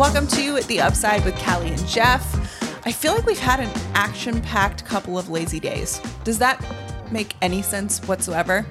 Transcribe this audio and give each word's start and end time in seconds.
Welcome 0.00 0.28
to 0.28 0.60
The 0.62 0.80
Upside 0.80 1.26
with 1.26 1.38
Callie 1.40 1.68
and 1.68 1.86
Jeff. 1.86 2.24
I 2.86 2.90
feel 2.90 3.12
like 3.12 3.26
we've 3.26 3.38
had 3.38 3.60
an 3.60 3.68
action 3.92 4.40
packed 4.40 4.82
couple 4.86 5.18
of 5.18 5.28
lazy 5.28 5.60
days. 5.60 6.00
Does 6.24 6.38
that 6.38 6.64
make 7.10 7.34
any 7.42 7.60
sense 7.60 8.00
whatsoever? 8.08 8.64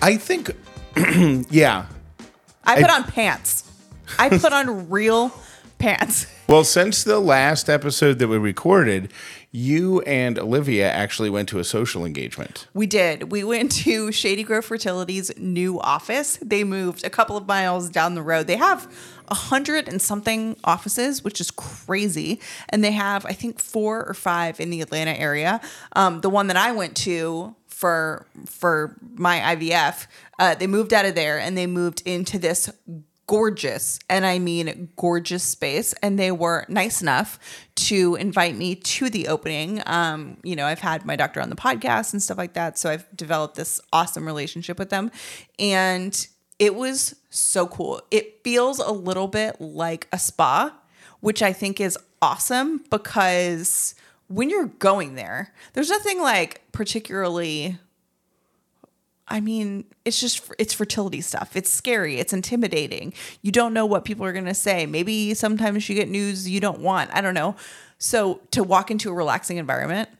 I 0.00 0.16
think, 0.16 0.52
yeah. 1.50 1.86
I 2.62 2.80
put 2.80 2.90
I- 2.90 2.94
on 2.94 3.02
pants. 3.02 3.68
I 4.20 4.38
put 4.38 4.52
on 4.52 4.88
real 4.88 5.32
pants. 5.78 6.28
Well, 6.48 6.62
since 6.62 7.02
the 7.02 7.18
last 7.18 7.68
episode 7.68 8.20
that 8.20 8.28
we 8.28 8.38
recorded, 8.38 9.12
you 9.50 10.00
and 10.02 10.38
Olivia 10.38 10.88
actually 10.88 11.28
went 11.28 11.48
to 11.48 11.58
a 11.58 11.64
social 11.64 12.04
engagement. 12.04 12.68
We 12.72 12.86
did. 12.86 13.32
We 13.32 13.42
went 13.42 13.72
to 13.82 14.12
Shady 14.12 14.44
Grove 14.44 14.64
Fertility's 14.64 15.36
new 15.36 15.80
office. 15.80 16.38
They 16.40 16.62
moved 16.62 17.04
a 17.04 17.10
couple 17.10 17.36
of 17.36 17.48
miles 17.48 17.90
down 17.90 18.14
the 18.14 18.22
road. 18.22 18.46
They 18.46 18.56
have 18.56 18.86
a 19.28 19.34
hundred 19.34 19.88
and 19.88 20.00
something 20.00 20.56
offices, 20.64 21.22
which 21.22 21.40
is 21.40 21.50
crazy. 21.50 22.40
And 22.68 22.82
they 22.82 22.92
have, 22.92 23.24
I 23.26 23.32
think, 23.32 23.58
four 23.58 24.04
or 24.04 24.14
five 24.14 24.60
in 24.60 24.70
the 24.70 24.80
Atlanta 24.80 25.12
area. 25.12 25.60
Um, 25.94 26.20
the 26.20 26.30
one 26.30 26.46
that 26.48 26.56
I 26.56 26.72
went 26.72 26.96
to 26.98 27.54
for 27.66 28.26
for 28.46 28.96
my 29.14 29.38
IVF, 29.56 30.06
uh, 30.38 30.54
they 30.54 30.66
moved 30.66 30.94
out 30.94 31.04
of 31.04 31.14
there 31.14 31.38
and 31.38 31.56
they 31.56 31.66
moved 31.66 32.02
into 32.06 32.38
this 32.38 32.70
gorgeous 33.26 33.98
and 34.08 34.24
I 34.24 34.38
mean 34.38 34.88
gorgeous 34.96 35.42
space. 35.42 35.92
And 36.02 36.18
they 36.18 36.30
were 36.30 36.64
nice 36.68 37.02
enough 37.02 37.38
to 37.76 38.14
invite 38.16 38.56
me 38.56 38.76
to 38.76 39.10
the 39.10 39.28
opening. 39.28 39.82
Um, 39.86 40.38
you 40.42 40.56
know, 40.56 40.66
I've 40.66 40.80
had 40.80 41.04
my 41.04 41.16
doctor 41.16 41.40
on 41.40 41.50
the 41.50 41.56
podcast 41.56 42.12
and 42.12 42.22
stuff 42.22 42.38
like 42.38 42.54
that. 42.54 42.78
So 42.78 42.90
I've 42.90 43.04
developed 43.16 43.56
this 43.56 43.80
awesome 43.92 44.26
relationship 44.26 44.78
with 44.78 44.90
them. 44.90 45.10
And 45.58 46.26
it 46.58 46.74
was 46.74 47.16
so 47.30 47.66
cool. 47.66 48.00
It 48.10 48.42
feels 48.42 48.78
a 48.78 48.90
little 48.90 49.28
bit 49.28 49.60
like 49.60 50.08
a 50.12 50.18
spa, 50.18 50.74
which 51.20 51.42
I 51.42 51.52
think 51.52 51.80
is 51.80 51.98
awesome 52.22 52.84
because 52.90 53.94
when 54.28 54.50
you're 54.50 54.66
going 54.66 55.14
there, 55.14 55.52
there's 55.74 55.90
nothing 55.90 56.20
like 56.20 56.62
particularly 56.72 57.78
I 59.28 59.40
mean, 59.40 59.84
it's 60.04 60.20
just 60.20 60.52
it's 60.58 60.72
fertility 60.72 61.20
stuff. 61.20 61.56
It's 61.56 61.70
scary. 61.70 62.18
It's 62.18 62.32
intimidating. 62.32 63.12
You 63.42 63.50
don't 63.50 63.74
know 63.74 63.84
what 63.84 64.04
people 64.04 64.24
are 64.24 64.32
going 64.32 64.44
to 64.44 64.54
say. 64.54 64.86
Maybe 64.86 65.34
sometimes 65.34 65.88
you 65.88 65.96
get 65.96 66.08
news 66.08 66.48
you 66.48 66.60
don't 66.60 66.80
want. 66.80 67.10
I 67.12 67.20
don't 67.20 67.34
know. 67.34 67.56
So 67.98 68.40
to 68.52 68.62
walk 68.62 68.90
into 68.90 69.10
a 69.10 69.12
relaxing 69.12 69.56
environment 69.56 70.10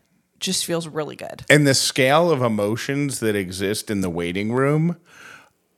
just 0.41 0.67
feels 0.67 0.89
really 0.89 1.17
good. 1.17 1.45
And 1.49 1.67
the 1.67 1.75
scale 1.75 2.31
of 2.31 2.43
emotions 2.43 3.21
that 3.21 3.37
exist 3.37 3.91
in 3.91 4.01
the 4.01 4.11
waiting 4.11 4.53
room, 4.53 4.97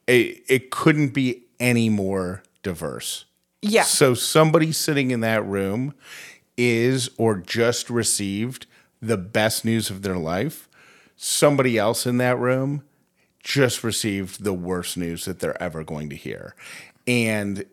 it, 0.08 0.42
it 0.48 0.70
couldn't 0.70 1.10
be 1.10 1.44
any 1.60 1.88
more 1.88 2.42
diverse. 2.62 3.26
Yeah. 3.62 3.82
So 3.82 4.14
somebody 4.14 4.72
sitting 4.72 5.10
in 5.10 5.20
that 5.20 5.44
room 5.44 5.94
is 6.56 7.10
or 7.16 7.36
just 7.36 7.90
received 7.90 8.66
the 9.00 9.16
best 9.16 9.64
news 9.64 9.90
of 9.90 10.02
their 10.02 10.16
life. 10.16 10.68
Somebody 11.16 11.78
else 11.78 12.06
in 12.06 12.16
that 12.18 12.38
room 12.38 12.82
just 13.42 13.84
received 13.84 14.42
the 14.42 14.52
worst 14.52 14.96
news 14.96 15.24
that 15.24 15.40
they're 15.40 15.60
ever 15.62 15.84
going 15.84 16.10
to 16.10 16.16
hear. 16.16 16.54
And 17.06 17.64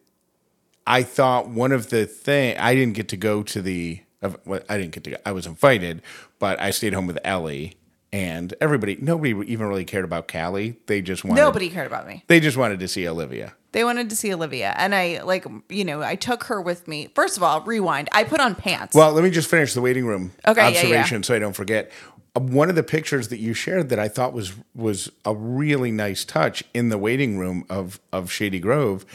I 0.86 1.04
thought 1.04 1.50
one 1.50 1.72
of 1.72 1.90
the 1.90 2.06
thing 2.06 2.58
I 2.58 2.76
didn't 2.76 2.96
get 2.96 3.08
to 3.10 3.18
go 3.18 3.44
to 3.44 3.62
the 3.62 4.02
I 4.24 4.78
didn't 4.78 4.92
get 4.92 5.04
to 5.04 5.12
go, 5.12 5.18
I 5.24 5.32
was 5.32 5.46
invited, 5.46 6.02
but 6.40 6.60
I 6.60 6.72
stayed 6.72 6.94
home 6.94 7.06
with 7.06 7.20
Ellie 7.24 7.76
and 8.14 8.54
everybody 8.62 8.98
nobody 9.02 9.32
even 9.52 9.68
really 9.68 9.86
cared 9.86 10.06
about 10.06 10.28
Callie. 10.32 10.78
They 10.86 11.02
just 11.02 11.24
wanted 11.26 11.42
Nobody 11.42 11.70
cared 11.70 11.88
about 11.88 12.08
me. 12.08 12.24
they 12.28 12.40
just 12.40 12.58
wanted 12.58 12.80
to 12.80 12.88
see 12.88 13.08
Olivia. 13.08 13.54
They 13.72 13.84
wanted 13.84 14.10
to 14.10 14.16
see 14.16 14.34
Olivia. 14.34 14.74
And 14.78 14.96
I 14.96 15.22
like, 15.24 15.46
you 15.68 15.84
know, 15.84 16.02
I 16.02 16.16
took 16.16 16.46
her 16.46 16.62
with 16.62 16.88
me. 16.88 17.10
First 17.14 17.36
of 17.36 17.44
all, 17.44 17.60
rewind. 17.62 18.08
I 18.14 18.24
put 18.24 18.40
on 18.40 18.56
pants. 18.56 18.96
Well, 18.96 19.12
let 19.12 19.24
me 19.24 19.30
just 19.30 19.50
finish 19.50 19.74
the 19.74 19.82
waiting 19.82 20.06
room 20.06 20.32
Okay, 20.48 20.62
yeah, 20.62 20.70
yeah. 20.70 20.80
observation 20.80 21.24
so 21.24 21.36
I 21.36 21.40
don't 21.40 21.52
forget. 21.56 21.92
Uh, 22.36 22.40
One 22.40 22.70
of 22.70 22.76
the 22.76 22.84
pictures 22.84 23.28
that 23.30 23.40
you 23.40 23.54
shared 23.54 23.90
that 23.90 24.00
I 24.00 24.08
thought 24.08 24.32
was 24.32 24.54
was 24.74 25.12
a 25.26 25.36
really 25.36 25.92
nice 25.92 26.24
touch 26.24 26.64
in 26.74 26.88
the 26.90 26.98
waiting 26.98 27.38
room 27.38 27.66
of 27.70 28.00
of 28.14 28.32
Shady 28.32 28.60
Grove 28.60 29.06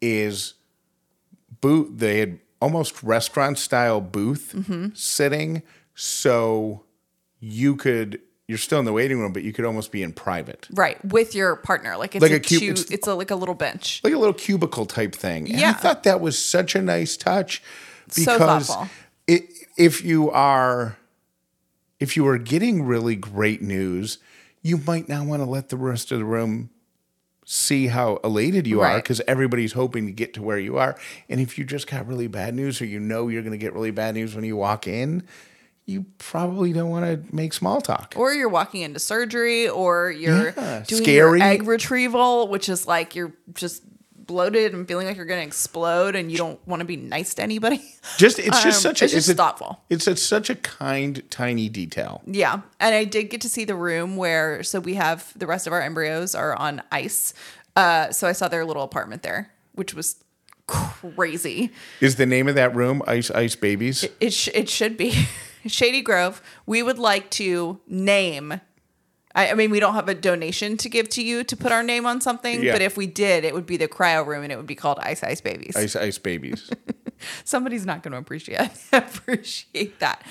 is 0.00 0.54
booth. 1.60 1.90
They 1.98 2.18
had 2.18 2.40
almost 2.60 3.02
restaurant 3.04 3.58
style 3.58 4.00
booth 4.00 4.54
Mm-hmm. 4.56 4.88
sitting, 4.94 5.62
so 5.94 6.84
you 7.38 7.76
could. 7.76 8.20
You're 8.50 8.58
still 8.58 8.80
in 8.80 8.84
the 8.84 8.92
waiting 8.92 9.20
room, 9.20 9.32
but 9.32 9.44
you 9.44 9.52
could 9.52 9.64
almost 9.64 9.92
be 9.92 10.02
in 10.02 10.12
private, 10.12 10.66
right. 10.72 11.02
With 11.04 11.36
your 11.36 11.54
partner. 11.54 11.96
Like 11.96 12.16
it's 12.16 12.22
Like 12.22 12.32
a, 12.32 12.34
a 12.34 12.40
two, 12.40 12.56
it's- 12.56 12.90
it's, 12.90 13.06
a 13.06 13.14
like 13.14 13.30
a 13.30 13.36
little 13.36 13.54
bench. 13.54 14.00
like 14.02 14.12
a 14.12 14.18
little 14.18 14.34
cubicle 14.34 14.86
type 14.86 15.14
thing. 15.14 15.48
And 15.52 15.64
I 15.64 15.72
thought 15.72 16.02
that 16.02 16.20
was 16.20 16.36
such 16.36 16.74
a 16.74 16.82
nice 16.82 17.16
touch 17.16 17.62
because 18.12 18.66
thoughtful. 18.66 18.88
it, 19.28 19.44
if 19.78 20.04
you 20.04 20.32
are 20.32 20.96
if 22.00 22.16
you 22.16 22.26
are 22.26 22.38
getting 22.38 22.82
really 22.82 23.14
great 23.14 23.62
news, 23.62 24.18
you 24.62 24.78
might 24.84 25.08
not 25.08 25.26
want 25.26 25.42
to 25.42 25.48
let 25.48 25.68
the 25.68 25.76
rest 25.76 26.10
of 26.10 26.18
the 26.18 26.24
room 26.24 26.70
see 27.44 27.86
how 27.86 28.16
elated 28.24 28.66
you 28.66 28.80
are 28.80 28.96
because 28.96 29.20
everybody's 29.28 29.74
hoping 29.74 30.06
to 30.06 30.12
get 30.12 30.34
to 30.34 30.42
where 30.42 30.58
you 30.58 30.76
are. 30.76 30.96
And 31.28 31.40
if 31.40 31.56
you 31.56 31.64
just 31.64 31.86
got 31.86 32.06
really 32.08 32.26
bad 32.26 32.54
news 32.54 32.80
or 32.82 32.84
you 32.86 32.98
know 32.98 33.28
you're 33.28 33.42
going 33.42 33.52
to 33.52 33.58
get 33.58 33.74
really 33.74 33.90
bad 33.92 34.14
news 34.14 34.34
when 34.34 34.44
you 34.44 34.56
walk 34.56 34.88
in, 34.88 35.22
you 35.90 36.04
probably 36.18 36.72
don't 36.72 36.90
want 36.90 37.04
to 37.04 37.34
make 37.34 37.52
small 37.52 37.80
talk. 37.80 38.14
or 38.16 38.32
you're 38.32 38.48
walking 38.48 38.82
into 38.82 39.00
surgery 39.00 39.68
or 39.68 40.10
you're 40.10 40.52
Yeah, 40.56 40.84
doing 40.86 41.02
scary. 41.02 41.38
your 41.40 41.48
egg 41.48 41.62
retrieval 41.66 42.48
which 42.48 42.68
is 42.68 42.86
like 42.86 43.14
you're 43.16 43.32
just 43.54 43.82
bloated 44.14 44.72
and 44.74 44.86
feeling 44.86 45.08
like 45.08 45.16
you're 45.16 45.26
going 45.26 45.40
to 45.40 45.46
explode 45.46 46.14
and 46.14 46.30
you 46.30 46.38
don't 46.38 46.64
want 46.64 46.78
to 46.80 46.84
be 46.86 46.96
nice 46.96 47.34
to 47.34 47.42
anybody 47.42 47.82
Just 48.16 48.38
it's 48.38 48.62
just 48.62 48.86
Um, 48.86 48.94
such 48.94 49.02
a 49.02 49.04
it's 49.06 49.14
just 49.14 49.28
a- 49.28 49.34
thoughtful. 49.34 49.80
It's 49.90 50.06
a, 50.06 50.14
such 50.14 50.48
a 50.50 50.54
kind 50.54 51.22
tiny 51.30 51.68
detail. 51.68 52.22
yeah 52.26 52.60
and 52.78 52.94
i 52.94 53.04
did 53.04 53.24
get 53.24 53.40
to 53.40 53.48
see 53.48 53.64
the 53.64 53.74
room 53.74 54.16
where 54.16 54.62
so 54.62 54.78
we 54.78 54.94
have 54.94 55.32
the 55.36 55.46
rest 55.48 55.66
of 55.66 55.72
our 55.72 55.82
embryos 55.82 56.36
are 56.36 56.54
on 56.56 56.80
ice 56.92 57.34
uh, 57.74 58.10
so 58.12 58.28
i 58.28 58.32
saw 58.32 58.46
their 58.46 58.64
little 58.64 58.82
apartment 58.84 59.22
there 59.24 59.50
which 59.74 59.94
was 59.94 60.22
crazy 60.66 61.72
Is 62.00 62.14
the 62.14 62.26
name 62.26 62.46
of 62.46 62.54
that 62.54 62.74
room 62.76 63.02
Ice 63.08 63.30
Ice 63.32 63.56
Babies? 63.56 64.06
it, 64.20 64.32
sh- 64.32 64.48
it 64.54 64.68
should 64.68 64.96
be 64.96 65.26
shady 65.66 66.02
grove 66.02 66.42
we 66.66 66.82
would 66.82 66.98
like 66.98 67.30
to 67.30 67.80
name 67.86 68.60
I, 69.32 69.50
I 69.52 69.54
mean, 69.54 69.70
we 69.70 69.78
don't 69.78 69.94
have 69.94 70.08
a 70.08 70.14
donation 70.14 70.76
to 70.78 70.88
give 70.88 71.08
to 71.10 71.22
you 71.22 71.44
to 71.44 71.56
put 71.56 71.70
our 71.70 71.84
name 71.84 72.04
on 72.04 72.20
something, 72.20 72.64
Yeah. 72.64 72.72
but 72.72 72.82
if 72.82 72.96
we 72.96 73.06
did, 73.06 73.44
it 73.44 73.54
would 73.54 73.64
be 73.64 73.76
the 73.76 73.86
cryo 73.86 74.26
room 74.26 74.42
and 74.42 74.50
it 74.50 74.56
would 74.56 74.66
be 74.66 74.74
called 74.74 74.98
Ice 75.00 75.22
Ice 75.22 75.40
Babies. 75.40 75.76
Ice 75.76 75.94
Ice 75.94 76.18
Babies. 76.18 76.68
Somebody's 77.44 77.86
not 77.86 78.02
going 78.02 78.10
to 78.10 78.18
appreciate 78.18 78.68
appreciate 78.92 80.00
that. 80.00 80.24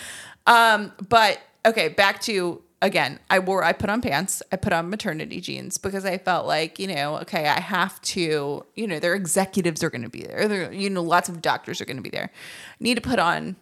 Um, 0.45 0.91
but 1.07 1.39
okay, 1.65 1.87
back 1.87 2.19
to 2.23 2.61
again. 2.81 3.19
I 3.29 3.39
wore, 3.39 3.63
I 3.63 3.71
put 3.71 3.89
on 3.89 4.01
pants, 4.01 4.41
I 4.51 4.57
put 4.57 4.73
on 4.73 4.89
maternity 4.89 5.39
jeans 5.39 5.77
because 5.77 6.03
I 6.03 6.17
felt 6.17 6.45
like 6.45 6.77
you 6.77 6.87
know, 6.87 7.19
okay, 7.19 7.47
I 7.47 7.61
have 7.61 8.01
to. 8.01 8.65
You 8.75 8.87
know, 8.87 8.99
their 8.99 9.15
executives 9.15 9.81
are 9.81 9.89
going 9.89 10.01
to 10.03 10.09
be 10.09 10.23
there. 10.23 10.47
There, 10.49 10.73
you 10.73 10.89
know, 10.89 11.03
lots 11.03 11.29
of 11.29 11.41
doctors 11.41 11.79
are 11.79 11.85
going 11.85 11.97
to 11.97 12.03
be 12.03 12.09
there. 12.09 12.31
I 12.33 12.75
need 12.83 12.95
to 12.95 13.01
put 13.01 13.19
on 13.19 13.55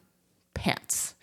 pants. 0.56 1.13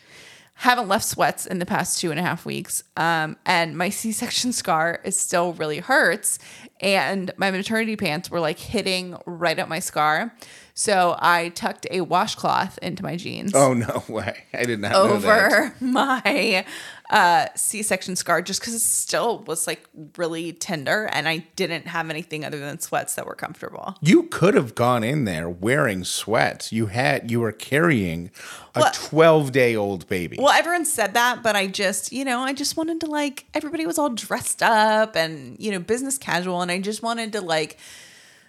Haven't 0.64 0.88
left 0.88 1.04
sweats 1.04 1.44
in 1.44 1.58
the 1.58 1.66
past 1.66 2.00
two 2.00 2.10
and 2.10 2.18
a 2.18 2.22
half 2.22 2.46
weeks. 2.46 2.84
Um, 2.96 3.36
and 3.44 3.76
my 3.76 3.90
C 3.90 4.12
section 4.12 4.50
scar 4.60 4.98
is 5.04 5.20
still 5.20 5.52
really 5.52 5.80
hurts. 5.80 6.38
And 6.80 7.30
my 7.36 7.50
maternity 7.50 7.96
pants 7.96 8.30
were 8.30 8.40
like 8.40 8.58
hitting 8.58 9.14
right 9.26 9.58
at 9.58 9.68
my 9.68 9.78
scar. 9.78 10.34
So 10.72 11.16
I 11.18 11.50
tucked 11.50 11.86
a 11.90 12.00
washcloth 12.00 12.78
into 12.78 13.02
my 13.02 13.16
jeans 13.16 13.54
oh 13.54 13.74
no 13.74 14.02
way! 14.12 14.44
I 14.54 14.64
did 14.64 14.80
not 14.80 14.94
over 14.94 15.74
my 15.80 16.64
uh, 17.10 17.48
C-section 17.54 18.16
scar 18.16 18.40
just 18.40 18.60
because 18.60 18.74
it 18.74 18.80
still 18.80 19.40
was 19.40 19.66
like 19.66 19.86
really 20.16 20.52
tender 20.52 21.04
and 21.12 21.28
I 21.28 21.46
didn't 21.54 21.86
have 21.86 22.08
anything 22.08 22.44
other 22.44 22.58
than 22.58 22.80
sweats 22.80 23.14
that 23.16 23.26
were 23.26 23.34
comfortable. 23.34 23.96
You 24.00 24.24
could 24.24 24.54
have 24.54 24.74
gone 24.74 25.04
in 25.04 25.24
there 25.24 25.48
wearing 25.48 26.04
sweats. 26.04 26.72
You 26.72 26.86
had 26.86 27.30
you 27.30 27.40
were 27.40 27.52
carrying 27.52 28.30
a 28.74 28.90
twelve 28.94 29.52
day 29.52 29.76
old 29.76 30.08
baby. 30.08 30.38
Well, 30.40 30.52
everyone 30.52 30.86
said 30.86 31.14
that, 31.14 31.42
but 31.42 31.56
I 31.56 31.66
just, 31.66 32.12
you 32.12 32.24
know, 32.24 32.40
I 32.40 32.52
just 32.54 32.76
wanted 32.76 33.00
to 33.00 33.06
like 33.06 33.44
everybody 33.52 33.86
was 33.86 33.98
all 33.98 34.10
dressed 34.10 34.62
up 34.62 35.14
and, 35.14 35.58
you 35.60 35.70
know, 35.70 35.78
business 35.78 36.16
casual 36.16 36.62
and 36.62 36.70
I 36.70 36.80
just 36.80 37.02
wanted 37.02 37.32
to 37.32 37.40
like 37.40 37.78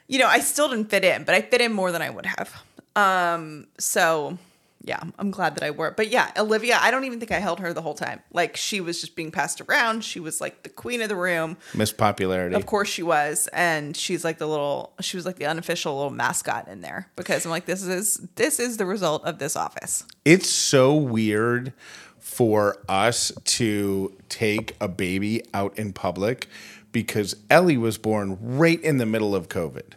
you 0.07 0.19
know, 0.19 0.28
I 0.28 0.40
still 0.40 0.69
didn't 0.69 0.92
fit 0.92 1.04
in, 1.04 1.24
but 1.24 1.34
I 1.34 1.42
fit 1.42 1.62
in 1.62 1.74
more 1.74 1.92
than 1.92 2.02
I 2.02 2.12
would 2.12 2.28
have. 2.28 2.63
Um, 2.96 3.68
so 3.80 4.38
yeah, 4.86 5.02
I'm 5.18 5.32
glad 5.32 5.56
that 5.56 5.64
I 5.64 5.72
wore 5.72 5.88
it. 5.88 5.98
But 5.98 6.10
yeah, 6.10 6.32
Olivia, 6.38 6.78
I 6.80 6.92
don't 6.92 7.06
even 7.06 7.20
think 7.20 7.32
I 7.32 7.40
held 7.40 7.60
her 7.60 7.74
the 7.74 7.82
whole 7.82 7.96
time. 7.96 8.22
Like 8.32 8.56
she 8.56 8.82
was 8.82 9.02
just 9.02 9.16
being 9.16 9.32
passed 9.32 9.60
around. 9.62 10.04
She 10.04 10.20
was 10.20 10.40
like 10.40 10.62
the 10.62 10.70
queen 10.70 11.02
of 11.02 11.10
the 11.10 11.16
room. 11.16 11.58
Miss 11.74 11.92
Popularity. 11.92 12.56
Of 12.56 12.68
course 12.68 12.88
she 12.88 13.02
was, 13.02 13.50
and 13.52 13.98
she's 13.98 14.24
like 14.24 14.38
the 14.38 14.48
little. 14.48 14.94
She 15.02 15.18
was 15.18 15.26
like 15.26 15.38
the 15.38 15.48
unofficial 15.48 15.96
little 15.96 16.12
mascot 16.12 16.68
in 16.68 16.82
there 16.82 17.10
because 17.16 17.46
I'm 17.46 17.52
like, 17.52 17.66
this 17.66 17.84
is 17.84 18.18
this 18.36 18.60
is 18.60 18.78
the 18.78 18.86
result 18.86 19.26
of 19.26 19.40
this 19.40 19.56
office. 19.56 20.06
It's 20.24 20.50
so 20.50 20.94
weird 20.94 21.74
for 22.20 22.78
us 22.88 23.31
to 23.44 24.16
take 24.30 24.76
a 24.80 24.88
baby 24.88 25.44
out 25.54 25.78
in 25.80 25.94
public 25.94 26.48
because 26.92 27.36
Ellie 27.50 27.78
was 27.78 27.98
born 27.98 28.38
right 28.40 28.81
in 28.81 28.98
the 28.98 29.06
middle 29.06 29.36
of 29.36 29.50
COVID. 29.50 29.94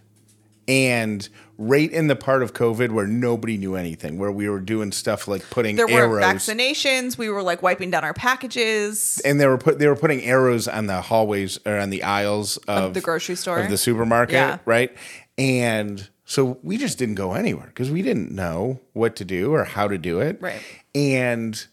And 0.66 1.28
right 1.60 1.90
in 1.90 2.06
the 2.06 2.14
part 2.16 2.42
of 2.42 2.54
COVID 2.54 2.90
where 2.92 3.06
nobody 3.08 3.56
knew 3.56 3.74
anything, 3.74 4.16
where 4.16 4.30
we 4.30 4.48
were 4.48 4.60
doing 4.60 4.92
stuff 4.92 5.26
like 5.26 5.48
putting 5.50 5.74
There 5.76 5.90
arrows, 5.90 6.22
vaccinations. 6.24 7.18
We 7.18 7.28
were 7.28 7.42
like 7.42 7.62
wiping 7.62 7.90
down 7.90 8.04
our 8.04 8.14
packages. 8.14 9.20
and 9.24 9.40
they 9.40 9.46
were 9.46 9.58
put 9.58 9.78
they 9.80 9.88
were 9.88 9.96
putting 9.96 10.22
arrows 10.22 10.68
on 10.68 10.86
the 10.86 11.00
hallways 11.02 11.58
or 11.66 11.76
on 11.78 11.90
the 11.90 12.04
aisles 12.04 12.56
of, 12.68 12.94
the 12.94 13.00
grocery 13.00 13.34
store. 13.34 13.58
of 13.58 13.70
the 13.70 13.76
supermarket, 13.78 14.34
Yeah. 14.34 14.58
right? 14.64 14.96
And 15.36 16.08
so 16.24 16.58
we 16.62 16.76
just 16.76 16.96
didn't 16.98 17.16
go 17.16 17.32
anywhere 17.34 17.66
because 17.68 17.90
we 17.90 18.02
didn't 18.02 18.30
know 18.30 18.80
what 18.92 19.16
to 19.16 19.24
do 19.24 19.52
or 19.52 19.64
how 19.64 19.88
to 19.88 19.98
do 19.98 20.20
it, 20.20 20.38
Right. 20.40 20.60
And 20.94 21.66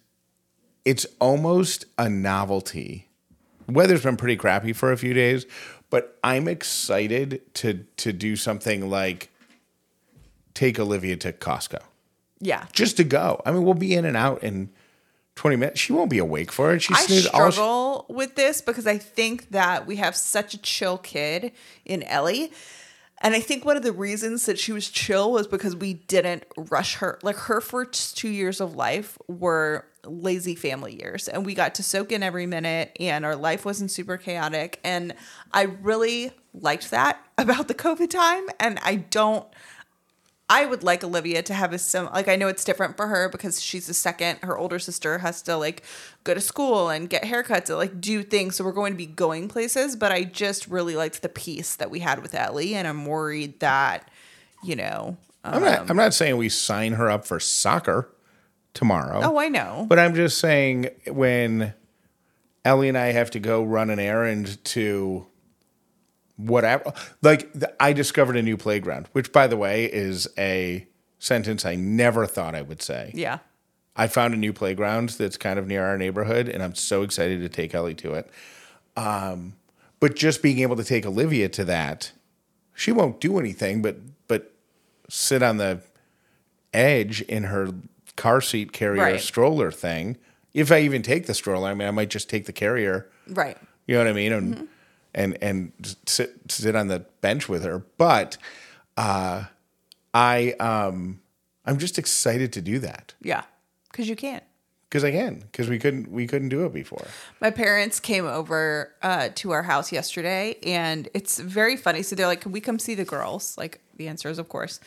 it's 0.84 1.06
almost 1.20 1.86
a 1.98 2.10
novelty. 2.10 3.08
Weather's 3.68 4.04
been 4.04 4.18
pretty 4.18 4.36
crappy 4.36 4.72
for 4.74 4.92
a 4.92 4.98
few 4.98 5.14
days, 5.14 5.46
but 5.90 6.18
I'm 6.24 6.48
excited 6.48 7.42
to 7.56 7.86
to 7.98 8.14
do 8.14 8.36
something 8.36 8.90
like 8.90 9.30
take 10.56 10.80
Olivia 10.80 11.16
to 11.18 11.32
Costco 11.32 11.82
Yeah. 12.40 12.66
just 12.74 12.98
to 12.98 13.04
go. 13.04 13.42
I 13.46 13.52
mean, 13.52 13.64
we'll 13.64 13.74
be 13.76 13.94
in 13.94 14.06
and 14.06 14.18
out 14.18 14.44
in 14.44 14.72
20 15.36 15.58
minutes. 15.58 15.80
She 15.82 15.94
won't 15.94 16.10
be 16.10 16.18
awake 16.18 16.52
for 16.52 16.74
it. 16.74 16.82
She 16.82 16.94
I 16.94 17.02
all 17.02 17.06
she- 17.08 17.20
struggle 17.22 18.06
with 18.10 18.36
this 18.36 18.62
because 18.62 18.88
I 18.88 18.98
think 18.98 19.52
that 19.52 19.86
we 19.86 19.98
have 19.98 20.16
such 20.16 20.54
a 20.54 20.58
chill 20.58 20.98
kid 20.98 21.52
in 21.86 22.02
Ellie. 22.04 22.52
And 23.22 23.34
I 23.34 23.40
think 23.40 23.64
one 23.66 23.78
of 23.78 23.84
the 23.84 23.92
reasons 23.94 24.46
that 24.46 24.60
she 24.60 24.72
was 24.72 24.90
chill 24.90 25.32
was 25.32 25.48
because 25.48 25.76
we 25.76 25.94
didn't 25.94 26.44
rush 26.58 26.96
her. 26.96 27.18
Like 27.24 27.38
her 27.38 27.60
first 27.62 28.18
two 28.18 28.28
years 28.30 28.60
of 28.62 28.76
life 28.76 29.18
were 29.28 29.86
lazy 30.06 30.54
family 30.54 30.96
years, 31.02 31.28
and 31.28 31.46
we 31.46 31.54
got 31.56 31.76
to 31.76 31.84
soak 31.84 32.12
in 32.12 32.22
every 32.24 32.46
minute, 32.46 32.96
and 33.00 33.26
our 33.26 33.36
life 33.36 33.66
wasn't 33.66 33.90
super 33.90 34.18
chaotic. 34.18 34.80
And 34.84 35.16
I 35.54 35.64
really 35.64 36.32
liked 36.54 36.92
that 36.92 37.20
about 37.38 37.68
the 37.68 37.74
COVID 37.74 38.10
time. 38.10 38.46
And 38.60 38.80
I 38.84 38.96
don't, 38.96 39.46
I 40.48 40.66
would 40.66 40.84
like 40.84 41.04
Olivia 41.04 41.42
to 41.44 41.54
have 41.54 41.74
a 41.74 41.80
sim 41.80 42.06
like 42.14 42.28
I 42.28 42.36
know 42.36 42.48
it's 42.48 42.64
different 42.64 42.98
for 42.98 43.08
her 43.08 43.30
because 43.30 43.62
she's 43.62 43.88
the 43.88 43.94
second. 43.94 44.40
Her 44.44 44.58
older 44.58 44.78
sister 44.78 45.18
has 45.20 45.42
to 45.44 45.58
like 45.58 45.84
go 46.24 46.36
to 46.36 46.42
school 46.42 46.90
and 46.90 47.10
get 47.10 47.24
haircuts 47.24 47.70
and 47.70 47.78
like 47.78 48.00
do 48.00 48.22
things. 48.22 48.56
So 48.56 48.64
we're 48.64 48.72
going 48.72 48.94
to 48.94 48.98
be 48.98 49.08
going 49.08 49.48
places. 49.48 49.96
But 49.96 50.12
I 50.12 50.24
just 50.24 50.68
really 50.68 50.96
liked 50.96 51.22
the 51.24 51.30
peace 51.30 51.76
that 51.78 51.90
we 51.90 52.00
had 52.00 52.22
with 52.22 52.36
Ellie, 52.36 52.76
and 52.76 52.88
I'm 52.88 53.06
worried 53.06 53.60
that 53.60 54.10
you 54.64 54.76
know. 54.76 55.18
I'm 55.44 55.62
not, 55.62 55.80
um, 55.82 55.92
I'm 55.92 55.98
not 55.98 56.14
saying 56.16 56.38
we 56.38 56.50
sign 56.50 56.94
her 56.94 57.10
up 57.10 57.26
for 57.26 57.40
soccer 57.40 58.10
tomorrow. 58.74 59.22
oh, 59.24 59.38
I 59.38 59.48
know. 59.48 59.86
But 59.88 60.00
I'm 60.00 60.16
just 60.16 60.40
saying 60.40 60.90
when 61.08 61.74
Ellie 62.64 62.90
and 62.90 62.98
I 62.98 63.12
have 63.12 63.30
to 63.32 63.40
go 63.40 63.64
run 63.64 63.90
an 63.92 64.00
errand 64.00 64.64
to 64.66 65.28
whatever, 66.38 66.94
like 67.22 67.52
the, 67.54 67.74
I 67.82 67.94
discovered 67.94 68.36
a 68.38 68.42
new 68.42 68.58
playground, 68.58 69.08
which 69.14 69.32
by 69.32 69.48
the 69.48 69.58
way 69.58 69.86
is 69.86 70.28
a 70.38 70.86
sentence 71.20 71.66
I 71.66 71.76
never 71.76 72.26
thought 72.28 72.56
I 72.56 72.62
would 72.62 72.82
say. 72.82 73.12
yeah. 73.14 73.40
I 73.98 74.08
found 74.08 74.34
a 74.34 74.38
new 74.38 74.52
playground 74.52 75.10
that's 75.12 75.38
kind 75.38 75.58
of 75.58 75.68
near 75.68 75.86
our 75.86 75.98
neighborhood, 75.98 76.50
and 76.50 76.62
I'm 76.62 76.76
so 76.76 77.02
excited 77.04 77.40
to 77.40 77.48
take 77.48 77.74
Ellie 77.74 77.94
to 77.96 78.14
it. 78.16 78.30
Um, 78.98 79.54
but 80.02 80.18
just 80.18 80.42
being 80.44 80.60
able 80.60 80.76
to 80.76 80.84
take 80.84 81.06
Olivia 81.06 81.48
to 81.50 81.64
that, 81.64 82.12
she 82.74 82.92
won't 82.92 83.22
do 83.22 83.40
anything 83.40 83.82
but 83.82 83.96
but 84.28 84.52
sit 85.08 85.42
on 85.42 85.56
the 85.58 85.80
edge 86.74 87.22
in 87.22 87.44
her 87.46 87.70
car 88.18 88.42
seat 88.42 88.74
carrier 88.74 89.02
Right. 89.02 89.22
stroller 89.22 89.72
thing. 89.72 90.18
If 90.54 90.72
I 90.72 90.80
even 90.82 91.02
take 91.02 91.26
the 91.26 91.34
stroller, 91.34 91.70
I 91.70 91.74
mean, 91.74 91.88
I 91.88 91.92
might 91.92 92.10
just 92.10 92.30
take 92.30 92.46
the 92.46 92.54
carrier. 92.54 93.10
Right. 93.30 93.58
You 93.88 93.96
know 93.96 94.02
what 94.04 94.10
I 94.10 94.14
mean? 94.14 94.32
And 94.34 94.68
and 95.16 95.36
and 95.42 95.72
sit 96.06 96.36
sit 96.50 96.76
on 96.76 96.88
the 96.90 97.00
bench 97.22 97.50
with 97.50 97.64
her. 97.64 97.84
But 97.98 98.38
uh, 98.98 99.46
I 100.14 100.52
um, 100.60 101.22
I'm 101.66 101.80
just 101.80 101.98
excited 101.98 102.54
to 102.54 102.62
do 102.62 102.78
that 102.80 103.16
Yeah. 103.22 103.44
Because 103.92 104.08
you 104.10 104.16
can't. 104.16 104.44
because 104.90 105.04
I 105.06 105.12
can 105.12 105.40
because 105.52 105.70
we 105.70 105.80
couldn't 105.80 106.12
we 106.12 106.28
couldn't 106.28 106.50
do 106.50 106.66
it 106.66 106.74
before. 106.74 107.08
My 107.40 107.50
parents 107.50 108.00
came 108.00 108.26
over 108.28 108.94
uh, 109.02 109.30
to 109.36 109.52
our 109.52 109.64
house 109.64 109.92
yesterday, 109.92 110.58
and 110.64 111.08
it's 111.14 111.40
very 111.40 111.78
funny. 111.78 112.04
So 112.04 112.16
they're 112.16 112.28
like, 112.28 112.42
"Can 112.42 112.52
we 112.52 112.60
come 112.62 112.78
see 112.78 112.94
the 112.96 113.06
girls?" 113.06 113.58
Like 113.58 113.80
the 113.96 114.08
answer 114.10 114.30
is, 114.30 114.38
of 114.38 114.50
course. 114.50 114.80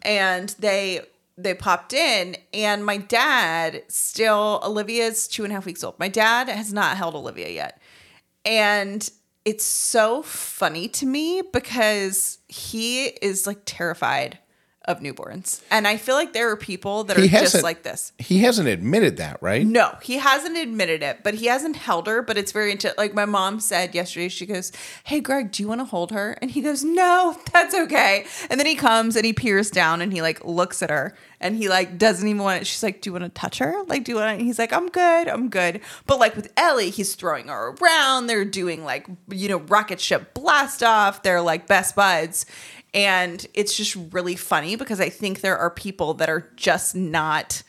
And 0.00 0.48
they 0.58 1.02
they 1.36 1.54
popped 1.54 1.92
in, 1.92 2.36
and 2.54 2.84
my 2.86 2.96
dad 2.96 3.82
still 3.88 4.60
Olivia's 4.64 5.28
two 5.28 5.44
and 5.44 5.52
a 5.52 5.54
half 5.54 5.66
weeks 5.66 5.84
old. 5.84 5.98
My 5.98 6.08
dad 6.08 6.48
has 6.48 6.72
not 6.72 6.96
held 6.96 7.14
Olivia 7.14 7.50
yet, 7.50 7.80
and 8.46 9.08
it's 9.48 9.64
so 9.64 10.22
funny 10.22 10.88
to 10.88 11.06
me 11.06 11.42
because 11.54 12.36
he 12.48 13.06
is 13.06 13.46
like 13.46 13.60
terrified 13.64 14.38
of 14.88 15.00
newborns, 15.00 15.60
and 15.70 15.86
I 15.86 15.98
feel 15.98 16.14
like 16.14 16.32
there 16.32 16.50
are 16.50 16.56
people 16.56 17.04
that 17.04 17.18
are 17.18 17.26
just 17.26 17.62
like 17.62 17.82
this. 17.82 18.12
He 18.18 18.38
hasn't 18.38 18.66
admitted 18.66 19.18
that, 19.18 19.40
right? 19.42 19.64
No, 19.64 19.98
he 20.02 20.16
hasn't 20.16 20.56
admitted 20.56 21.02
it, 21.02 21.20
but 21.22 21.34
he 21.34 21.46
hasn't 21.46 21.76
held 21.76 22.06
her. 22.06 22.22
But 22.22 22.38
it's 22.38 22.50
very 22.50 22.72
into 22.72 22.94
like 22.96 23.14
my 23.14 23.26
mom 23.26 23.60
said 23.60 23.94
yesterday. 23.94 24.28
She 24.28 24.46
goes, 24.46 24.72
"Hey, 25.04 25.20
Greg, 25.20 25.52
do 25.52 25.62
you 25.62 25.68
want 25.68 25.82
to 25.82 25.84
hold 25.84 26.10
her?" 26.10 26.38
And 26.40 26.50
he 26.50 26.62
goes, 26.62 26.82
"No, 26.82 27.38
that's 27.52 27.74
okay." 27.74 28.24
And 28.50 28.58
then 28.58 28.66
he 28.66 28.74
comes 28.74 29.14
and 29.14 29.24
he 29.26 29.32
peers 29.32 29.70
down 29.70 30.00
and 30.00 30.12
he 30.12 30.22
like 30.22 30.44
looks 30.44 30.82
at 30.82 30.90
her 30.90 31.14
and 31.40 31.56
he 31.56 31.68
like 31.68 31.98
doesn't 31.98 32.26
even 32.26 32.42
want 32.42 32.62
it. 32.62 32.66
She's 32.66 32.82
like, 32.82 33.02
"Do 33.02 33.10
you 33.10 33.12
want 33.12 33.24
to 33.24 33.40
touch 33.40 33.58
her? 33.58 33.84
Like, 33.86 34.04
do 34.04 34.12
you 34.12 34.16
want?" 34.16 34.38
to 34.38 34.44
He's 34.44 34.58
like, 34.58 34.72
"I'm 34.72 34.88
good, 34.88 35.28
I'm 35.28 35.50
good." 35.50 35.80
But 36.06 36.18
like 36.18 36.34
with 36.34 36.50
Ellie, 36.56 36.90
he's 36.90 37.14
throwing 37.14 37.48
her 37.48 37.74
around. 37.80 38.26
They're 38.26 38.44
doing 38.44 38.84
like 38.84 39.06
you 39.28 39.48
know 39.48 39.58
rocket 39.58 40.00
ship 40.00 40.34
blast 40.34 40.82
off. 40.82 41.22
They're 41.22 41.42
like 41.42 41.66
best 41.66 41.94
buds. 41.94 42.46
And 42.94 43.46
it's 43.54 43.76
just 43.76 43.96
really 44.12 44.36
funny 44.36 44.76
because 44.76 45.00
I 45.00 45.08
think 45.08 45.40
there 45.40 45.58
are 45.58 45.70
people 45.70 46.14
that 46.14 46.28
are 46.28 46.50
just 46.56 46.94
not 46.94 47.62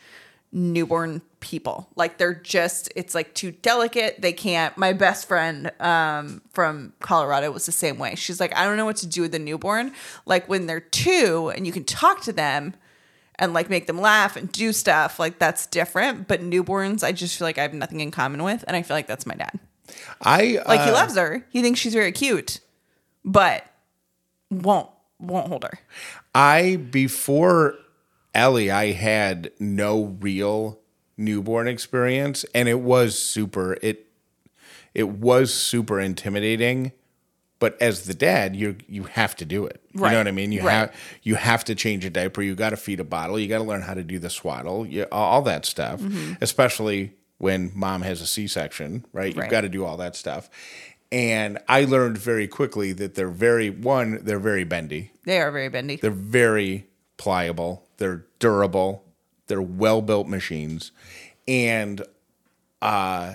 newborn 0.52 1.22
people. 1.40 1.88
Like 1.94 2.18
they're 2.18 2.34
just 2.34 2.92
it's 2.96 3.14
like 3.14 3.34
too 3.34 3.50
delicate. 3.50 4.20
They 4.20 4.32
can't. 4.32 4.76
My 4.76 4.92
best 4.92 5.28
friend 5.28 5.70
um 5.80 6.42
from 6.52 6.92
Colorado 7.00 7.50
was 7.50 7.66
the 7.66 7.72
same 7.72 7.98
way. 7.98 8.14
She's 8.14 8.40
like, 8.40 8.54
I 8.56 8.64
don't 8.64 8.76
know 8.76 8.84
what 8.84 8.96
to 8.96 9.06
do 9.06 9.22
with 9.22 9.32
the 9.32 9.38
newborn. 9.38 9.92
Like 10.26 10.48
when 10.48 10.66
they're 10.66 10.80
two 10.80 11.52
and 11.54 11.66
you 11.66 11.72
can 11.72 11.84
talk 11.84 12.22
to 12.22 12.32
them 12.32 12.74
and 13.36 13.54
like 13.54 13.70
make 13.70 13.86
them 13.86 14.00
laugh 14.00 14.36
and 14.36 14.50
do 14.52 14.72
stuff, 14.72 15.18
like 15.18 15.38
that's 15.38 15.66
different. 15.66 16.28
But 16.28 16.42
newborns, 16.42 17.02
I 17.02 17.12
just 17.12 17.38
feel 17.38 17.46
like 17.46 17.58
I 17.58 17.62
have 17.62 17.74
nothing 17.74 18.00
in 18.00 18.10
common 18.10 18.42
with. 18.42 18.64
And 18.66 18.76
I 18.76 18.82
feel 18.82 18.96
like 18.96 19.06
that's 19.06 19.26
my 19.26 19.34
dad. 19.34 19.58
I 20.20 20.62
Like 20.66 20.82
he 20.82 20.90
uh, 20.90 20.94
loves 20.94 21.16
her. 21.16 21.46
He 21.50 21.62
thinks 21.62 21.80
she's 21.80 21.94
very 21.94 22.12
cute, 22.12 22.60
but 23.24 23.64
won't 24.50 24.90
won't 25.20 25.48
hold 25.48 25.64
her. 25.64 25.78
I 26.34 26.76
before 26.76 27.76
Ellie, 28.34 28.70
I 28.70 28.92
had 28.92 29.50
no 29.58 30.16
real 30.20 30.78
newborn 31.16 31.68
experience, 31.68 32.44
and 32.54 32.68
it 32.68 32.80
was 32.80 33.18
super. 33.20 33.76
It 33.82 34.06
it 34.94 35.08
was 35.08 35.52
super 35.54 36.00
intimidating. 36.00 36.92
But 37.58 37.76
as 37.82 38.06
the 38.06 38.14
dad, 38.14 38.56
you 38.56 38.76
you 38.88 39.02
have 39.04 39.36
to 39.36 39.44
do 39.44 39.66
it. 39.66 39.82
You 39.92 40.00
know 40.00 40.16
what 40.16 40.28
I 40.28 40.32
mean. 40.32 40.50
You 40.50 40.62
Right. 40.62 40.72
have 40.72 40.94
you 41.22 41.34
have 41.34 41.62
to 41.66 41.74
change 41.74 42.04
a 42.06 42.10
diaper. 42.10 42.40
You 42.40 42.54
got 42.54 42.70
to 42.70 42.76
feed 42.78 43.00
a 43.00 43.04
bottle. 43.04 43.38
You 43.38 43.48
got 43.48 43.58
to 43.58 43.64
learn 43.64 43.82
how 43.82 43.92
to 43.94 44.02
do 44.02 44.18
the 44.18 44.30
swaddle. 44.30 44.86
You, 44.86 45.06
all 45.12 45.42
that 45.42 45.66
stuff, 45.66 46.00
Mm-hmm. 46.00 46.34
especially 46.40 47.12
when 47.36 47.70
mom 47.74 48.00
has 48.02 48.20
a 48.22 48.26
C 48.26 48.46
section. 48.46 49.04
Right. 49.12 49.28
You've 49.28 49.36
Right. 49.38 49.50
got 49.50 49.60
to 49.62 49.68
do 49.68 49.84
all 49.84 49.98
that 49.98 50.16
stuff. 50.16 50.48
And 51.12 51.58
I 51.68 51.84
learned 51.84 52.18
very 52.18 52.46
quickly 52.46 52.92
that 52.92 53.14
they're 53.16 53.28
very 53.28 53.68
one. 53.68 54.20
They're 54.24 54.38
very 54.38 54.64
bendy. 54.64 55.10
They 55.24 55.40
are 55.40 55.50
very 55.50 55.68
bendy. 55.68 55.96
They're 55.96 56.10
very 56.10 56.86
pliable. 57.16 57.84
They're 57.96 58.24
durable. 58.38 59.04
They're 59.48 59.60
well 59.60 60.00
built 60.02 60.28
machines, 60.28 60.92
and 61.48 62.00
uh, 62.80 63.34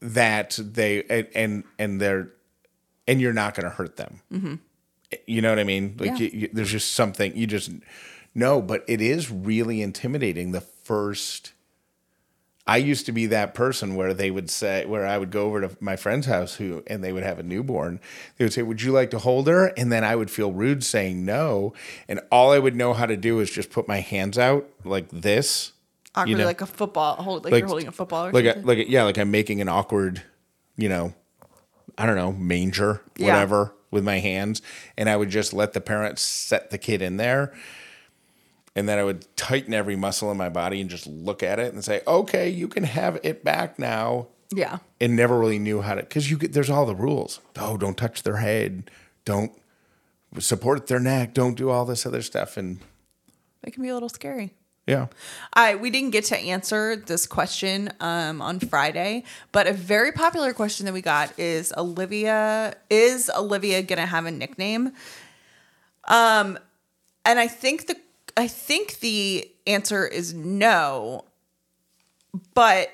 that 0.00 0.58
they 0.62 1.02
and 1.10 1.26
and, 1.34 1.64
and 1.78 2.00
they're 2.00 2.30
and 3.08 3.20
you're 3.20 3.32
not 3.32 3.54
going 3.56 3.64
to 3.64 3.70
hurt 3.74 3.96
them. 3.96 4.20
You 5.26 5.42
know 5.42 5.50
what 5.50 5.58
I 5.58 5.64
mean? 5.64 5.96
Like 5.98 6.10
Yeah. 6.10 6.16
you, 6.18 6.30
you, 6.32 6.50
there's 6.52 6.70
just 6.70 6.92
something 6.94 7.36
you 7.36 7.46
just 7.48 7.70
know, 8.34 8.62
but 8.62 8.84
it 8.86 9.00
is 9.00 9.30
really 9.30 9.82
intimidating. 9.82 10.52
The 10.52 10.60
first. 10.60 11.52
I 12.66 12.76
used 12.76 13.06
to 13.06 13.12
be 13.12 13.26
that 13.26 13.54
person 13.54 13.96
where 13.96 14.14
they 14.14 14.30
would 14.30 14.48
say, 14.48 14.86
where 14.86 15.04
I 15.04 15.18
would 15.18 15.30
go 15.32 15.46
over 15.46 15.62
to 15.62 15.76
my 15.80 15.96
friend's 15.96 16.26
house 16.26 16.54
who, 16.54 16.84
and 16.86 17.02
they 17.02 17.12
would 17.12 17.24
have 17.24 17.40
a 17.40 17.42
newborn. 17.42 17.98
They 18.38 18.44
would 18.44 18.52
say, 18.52 18.62
Would 18.62 18.82
you 18.82 18.92
like 18.92 19.10
to 19.10 19.18
hold 19.18 19.48
her? 19.48 19.66
And 19.76 19.90
then 19.90 20.04
I 20.04 20.14
would 20.14 20.30
feel 20.30 20.52
rude 20.52 20.84
saying 20.84 21.24
no. 21.24 21.72
And 22.06 22.20
all 22.30 22.52
I 22.52 22.60
would 22.60 22.76
know 22.76 22.92
how 22.94 23.06
to 23.06 23.16
do 23.16 23.40
is 23.40 23.50
just 23.50 23.70
put 23.70 23.88
my 23.88 23.98
hands 23.98 24.38
out 24.38 24.68
like 24.84 25.08
this. 25.10 25.72
Awkward, 26.14 26.38
know, 26.38 26.44
like 26.44 26.60
a 26.60 26.66
football. 26.66 27.16
Hold, 27.16 27.44
like, 27.44 27.52
like- 27.52 27.60
you're 27.60 27.68
holding 27.68 27.88
a 27.88 27.92
football 27.92 28.26
or 28.26 28.32
Like, 28.32 28.44
a, 28.44 28.52
something. 28.52 28.66
like, 28.66 28.78
a, 28.78 28.88
yeah, 28.90 29.02
like 29.04 29.18
I'm 29.18 29.30
making 29.32 29.60
an 29.60 29.68
awkward, 29.68 30.22
you 30.76 30.88
know, 30.88 31.14
I 31.98 32.06
don't 32.06 32.16
know, 32.16 32.32
manger, 32.32 33.00
Yeah. 33.16 33.26
whatever, 33.26 33.74
with 33.90 34.04
my 34.04 34.18
hands. 34.20 34.62
And 34.96 35.08
I 35.08 35.16
would 35.16 35.30
just 35.30 35.52
let 35.52 35.72
the 35.72 35.80
parents 35.80 36.22
set 36.22 36.70
the 36.70 36.78
kid 36.78 37.02
in 37.02 37.16
there. 37.16 37.52
And 38.74 38.88
then 38.88 38.98
I 38.98 39.04
would 39.04 39.26
tighten 39.36 39.74
every 39.74 39.96
muscle 39.96 40.30
in 40.30 40.36
my 40.38 40.48
body 40.48 40.80
and 40.80 40.88
just 40.88 41.06
look 41.06 41.42
at 41.42 41.58
it 41.58 41.74
and 41.74 41.84
say, 41.84 42.00
okay, 42.06 42.48
you 42.48 42.68
can 42.68 42.84
have 42.84 43.18
it 43.22 43.44
back 43.44 43.78
now. 43.78 44.28
yeah. 44.50 44.78
and 45.00 45.14
never 45.16 45.38
really 45.38 45.58
knew 45.58 45.80
how 45.82 45.94
to 45.94 46.02
because 46.02 46.30
you 46.30 46.38
get 46.38 46.52
there's 46.54 46.70
all 46.70 46.86
the 46.86 46.94
rules. 46.96 47.40
Oh, 47.58 47.76
don't 47.76 47.96
touch 47.96 48.22
their 48.22 48.36
head. 48.38 48.90
Don't 49.24 49.52
support 50.38 50.86
their 50.86 51.00
neck, 51.00 51.34
don't 51.34 51.54
do 51.56 51.68
all 51.70 51.84
this 51.84 52.06
other 52.06 52.22
stuff. 52.22 52.56
And 52.56 52.78
It 53.62 53.72
can 53.72 53.82
be 53.82 53.88
a 53.90 53.94
little 53.94 54.08
scary. 54.08 54.54
yeah. 54.86 55.06
I 55.52 55.74
we 55.74 55.90
didn't 55.90 56.10
get 56.10 56.24
to 56.26 56.36
answer 56.38 56.96
this 56.96 57.26
question 57.26 57.92
um, 58.00 58.40
on 58.40 58.58
Friday, 58.60 59.24
but 59.52 59.66
a 59.66 59.72
very 59.74 60.12
popular 60.12 60.54
question 60.54 60.86
that 60.86 60.92
we 60.94 61.02
got 61.02 61.38
is 61.38 61.72
Olivia 61.76 62.74
is 62.88 63.30
Olivia 63.36 63.82
gonna 63.82 64.06
have 64.06 64.24
a 64.24 64.30
nickname? 64.30 64.92
Um, 66.08 66.58
and 67.24 67.38
I 67.38 67.46
think 67.48 67.86
the 67.86 67.96
I 68.36 68.48
think 68.48 69.00
the 69.00 69.50
answer 69.66 70.06
is 70.06 70.32
no, 70.34 71.24
but 72.54 72.90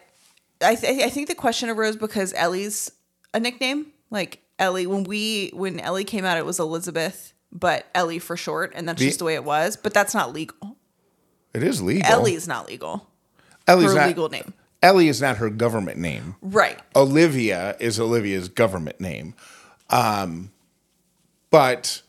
I 0.63 0.75
th- 0.75 1.03
I 1.03 1.11
think 1.11 1.29
the 1.29 1.35
question 1.35 1.69
arose 1.71 1.97
because 1.97 2.33
Ellie's 2.35 2.91
a 3.33 3.41
nickname. 3.41 3.87
Like 4.11 4.43
Ellie, 4.59 4.87
when 4.87 5.05
we 5.05 5.51
when 5.55 5.81
Ellie 5.81 6.05
came 6.05 6.25
out, 6.25 6.39
it 6.39 6.47
was 6.47 6.59
Elizabeth, 6.59 7.33
but 7.53 7.87
Ellie 7.95 8.19
for 8.19 8.37
short, 8.37 8.73
and 8.75 8.89
that's 8.89 8.99
The- 8.99 9.07
just 9.07 9.19
the 9.21 9.25
way 9.25 9.35
it 9.35 9.45
was. 9.45 9.77
But 9.77 9.95
that's 9.95 10.15
not 10.15 10.33
legal. 10.33 10.77
It 11.55 11.63
is 11.63 11.81
legal. 11.81 12.11
Ellie's 12.11 12.47
not 12.47 12.67
legal. 12.69 13.07
Ellie's 13.67 13.91
her 13.91 13.97
not, 13.99 14.09
legal 14.09 14.29
name. 14.29 14.53
Ellie 14.83 15.09
is 15.09 15.21
not 15.21 15.39
her 15.39 15.51
government 15.51 15.99
name. 15.99 16.37
Right. 16.41 16.79
Olivia 16.95 17.77
is 17.81 17.99
Olivia's 17.99 18.49
government 18.49 19.01
name. 19.01 19.35
Um, 19.91 20.53
but 21.51 22.03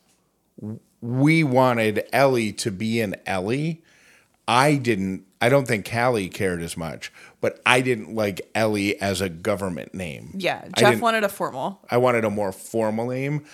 we 1.02 1.44
wanted 1.44 2.06
Ellie 2.12 2.52
to 2.54 2.72
be 2.72 3.02
an 3.02 3.16
Ellie. 3.26 3.84
I 4.48 4.76
didn't, 4.76 5.26
I 5.40 5.50
don't 5.50 5.68
think 5.68 5.90
Callie 5.90 6.30
cared 6.30 6.62
as 6.62 6.76
much, 6.76 7.14
but 7.40 7.62
I 7.66 7.82
didn't 7.82 8.16
like 8.16 8.42
Ellie 8.56 9.00
as 9.00 9.22
a 9.22 9.30
government 9.30 9.94
name. 9.94 10.32
Yeah. 10.36 10.68
Jeff 10.76 11.00
wanted 11.00 11.24
a 11.24 11.30
formal. 11.30 11.80
I 11.90 11.98
wanted 11.98 12.26
a 12.26 12.30
more 12.30 12.52
formal 12.52 13.08
name. 13.08 13.46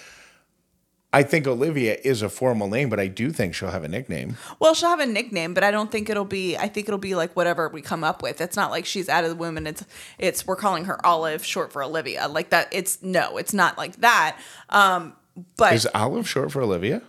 I 1.15 1.23
think 1.23 1.47
Olivia 1.47 1.97
is 2.03 2.21
a 2.21 2.27
formal 2.27 2.67
name, 2.69 2.89
but 2.89 2.99
I 2.99 3.07
do 3.07 3.31
think 3.31 3.55
she'll 3.55 3.71
have 3.71 3.85
a 3.85 3.87
nickname. 3.87 4.35
Well, 4.59 4.73
she'll 4.73 4.89
have 4.89 4.99
a 4.99 5.05
nickname, 5.05 5.53
but 5.53 5.63
I 5.63 5.71
don't 5.71 5.89
think 5.89 6.09
it'll 6.09 6.25
be. 6.25 6.57
I 6.57 6.67
think 6.67 6.89
it'll 6.89 6.97
be 6.97 7.15
like 7.15 7.33
whatever 7.37 7.69
we 7.69 7.81
come 7.81 8.03
up 8.03 8.21
with. 8.21 8.41
It's 8.41 8.57
not 8.57 8.69
like 8.69 8.85
she's 8.85 9.07
out 9.07 9.23
of 9.23 9.29
the 9.29 9.35
womb 9.37 9.55
and 9.55 9.65
it's 9.65 9.85
it's 10.17 10.45
we're 10.45 10.57
calling 10.57 10.85
her 10.85 11.05
Olive, 11.05 11.45
short 11.45 11.71
for 11.71 11.81
Olivia. 11.81 12.27
Like 12.27 12.49
that. 12.49 12.67
It's 12.73 13.01
no. 13.01 13.37
It's 13.37 13.53
not 13.53 13.77
like 13.77 13.95
that. 13.97 14.37
Um, 14.69 15.15
but 15.55 15.73
Is 15.73 15.87
Olive 15.95 16.27
short 16.27 16.51
for 16.51 16.61
Olivia? 16.61 17.01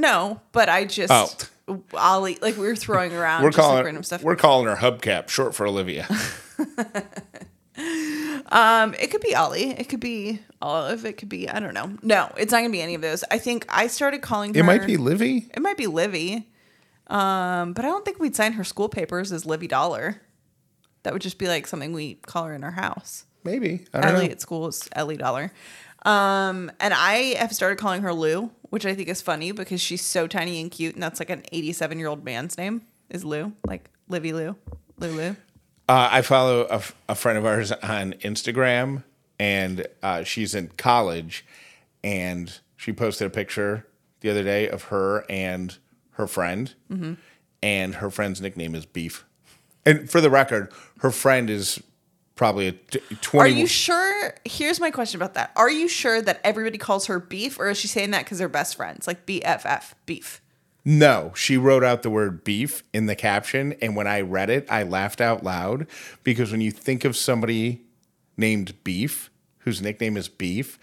No. 0.00 0.40
But 0.52 0.68
I 0.68 0.84
just 0.84 1.12
Oh. 1.12 1.80
Ollie. 1.94 2.38
Like 2.42 2.56
we 2.56 2.66
were 2.66 2.74
throwing 2.76 3.12
around. 3.16 3.42
We're 3.44 3.50
just 3.50 3.58
like 3.58 3.66
calling 3.66 3.84
random 3.84 4.02
stuff. 4.02 4.22
we're 4.22 4.36
calling 4.36 4.66
her 4.66 4.76
hubcap, 4.76 5.28
short 5.28 5.54
for 5.54 5.66
Olivia. 5.66 6.08
Um, 8.52 8.94
it 8.94 9.10
could 9.10 9.20
be 9.20 9.34
Ollie. 9.34 9.70
It 9.70 9.88
could 9.88 10.00
be 10.00 10.40
Olive. 10.60 11.04
It 11.06 11.14
could 11.16 11.28
be 11.28 11.48
I 11.48 11.60
don't 11.60 11.72
know. 11.72 11.96
No, 12.02 12.30
it's 12.36 12.50
not 12.52 12.58
gonna 12.58 12.70
be 12.70 12.80
any 12.82 12.94
of 12.94 13.00
those. 13.00 13.22
I 13.30 13.38
think 13.38 13.64
I 13.68 13.86
started 13.86 14.22
calling 14.22 14.52
her. 14.54 14.60
It 14.60 14.64
might 14.64 14.86
be 14.86 14.96
Livy. 14.96 15.48
It 15.54 15.60
might 15.62 15.76
be 15.76 15.86
Livy. 15.86 16.48
Um, 17.06 17.72
but 17.72 17.84
I 17.84 17.88
don't 17.88 18.04
think 18.04 18.18
we'd 18.18 18.34
sign 18.36 18.54
her 18.54 18.64
school 18.64 18.88
papers 18.88 19.30
as 19.32 19.46
Livy 19.46 19.68
Dollar. 19.68 20.20
That 21.04 21.12
would 21.12 21.22
just 21.22 21.38
be 21.38 21.46
like 21.48 21.66
something 21.66 21.92
we 21.92 22.14
call 22.14 22.44
her 22.46 22.52
in 22.54 22.64
our 22.64 22.72
house. 22.72 23.24
Maybe. 23.44 23.86
I 23.94 24.00
don't 24.00 24.14
Ellie 24.16 24.26
know. 24.26 24.32
at 24.32 24.40
school 24.40 24.66
is 24.68 24.88
Ellie 24.92 25.16
Dollar. 25.16 25.52
Um, 26.04 26.70
and 26.80 26.94
I 26.94 27.34
have 27.38 27.52
started 27.54 27.76
calling 27.78 28.02
her 28.02 28.12
Lou, 28.14 28.50
which 28.70 28.86
I 28.86 28.94
think 28.94 29.08
is 29.08 29.20
funny 29.20 29.52
because 29.52 29.80
she's 29.80 30.02
so 30.02 30.26
tiny 30.26 30.60
and 30.60 30.70
cute, 30.70 30.94
and 30.94 31.02
that's 31.02 31.20
like 31.20 31.30
an 31.30 31.42
87 31.52 31.98
year 31.98 32.08
old 32.08 32.24
man's 32.24 32.56
name 32.56 32.82
is 33.10 33.24
Lou, 33.24 33.52
like 33.66 33.90
Livy 34.08 34.32
Lou, 34.32 34.56
Lulu. 34.98 35.36
Uh, 35.88 36.08
I 36.12 36.22
follow 36.22 36.66
a, 36.70 36.74
f- 36.74 36.94
a 37.08 37.14
friend 37.14 37.36
of 37.36 37.44
ours 37.44 37.72
on 37.72 38.12
Instagram, 38.22 39.02
and 39.38 39.86
uh, 40.02 40.22
she's 40.22 40.54
in 40.54 40.68
college, 40.76 41.44
and 42.04 42.60
she 42.76 42.92
posted 42.92 43.26
a 43.26 43.30
picture 43.30 43.86
the 44.20 44.30
other 44.30 44.44
day 44.44 44.68
of 44.68 44.84
her 44.84 45.24
and 45.28 45.76
her 46.12 46.26
friend, 46.26 46.74
Mm-hmm. 46.90 47.14
and 47.62 47.96
her 47.96 48.10
friend's 48.10 48.40
nickname 48.40 48.74
is 48.74 48.86
Beef. 48.86 49.24
And 49.84 50.08
for 50.10 50.20
the 50.20 50.30
record, 50.30 50.72
her 51.00 51.10
friend 51.10 51.50
is 51.50 51.82
probably 52.40 52.68
a 52.68 52.72
t- 52.72 52.98
Are 52.98 53.16
twenty. 53.20 53.60
you 53.60 53.66
sure? 53.66 54.32
Here's 54.46 54.80
my 54.80 54.90
question 54.90 55.20
about 55.20 55.34
that. 55.34 55.52
Are 55.56 55.68
you 55.70 55.88
sure 55.88 56.22
that 56.22 56.40
everybody 56.42 56.78
calls 56.78 57.04
her 57.04 57.20
Beef, 57.20 57.58
or 57.58 57.68
is 57.68 57.76
she 57.76 57.86
saying 57.86 58.12
that 58.12 58.24
because 58.24 58.38
they're 58.38 58.48
best 58.48 58.76
friends, 58.76 59.06
like 59.06 59.26
BFF, 59.26 59.92
Beef? 60.06 60.40
No, 60.82 61.32
she 61.36 61.58
wrote 61.58 61.84
out 61.84 62.00
the 62.02 62.08
word 62.08 62.42
beef 62.42 62.82
in 62.94 63.04
the 63.04 63.14
caption, 63.14 63.74
and 63.82 63.94
when 63.94 64.06
I 64.06 64.22
read 64.22 64.48
it, 64.48 64.66
I 64.70 64.84
laughed 64.84 65.20
out 65.20 65.44
loud 65.44 65.86
because 66.24 66.50
when 66.50 66.62
you 66.62 66.70
think 66.70 67.04
of 67.04 67.14
somebody 67.14 67.82
named 68.38 68.72
Beef, 68.84 69.28
whose 69.58 69.82
nickname 69.82 70.16
is 70.16 70.30
Beef, 70.30 70.78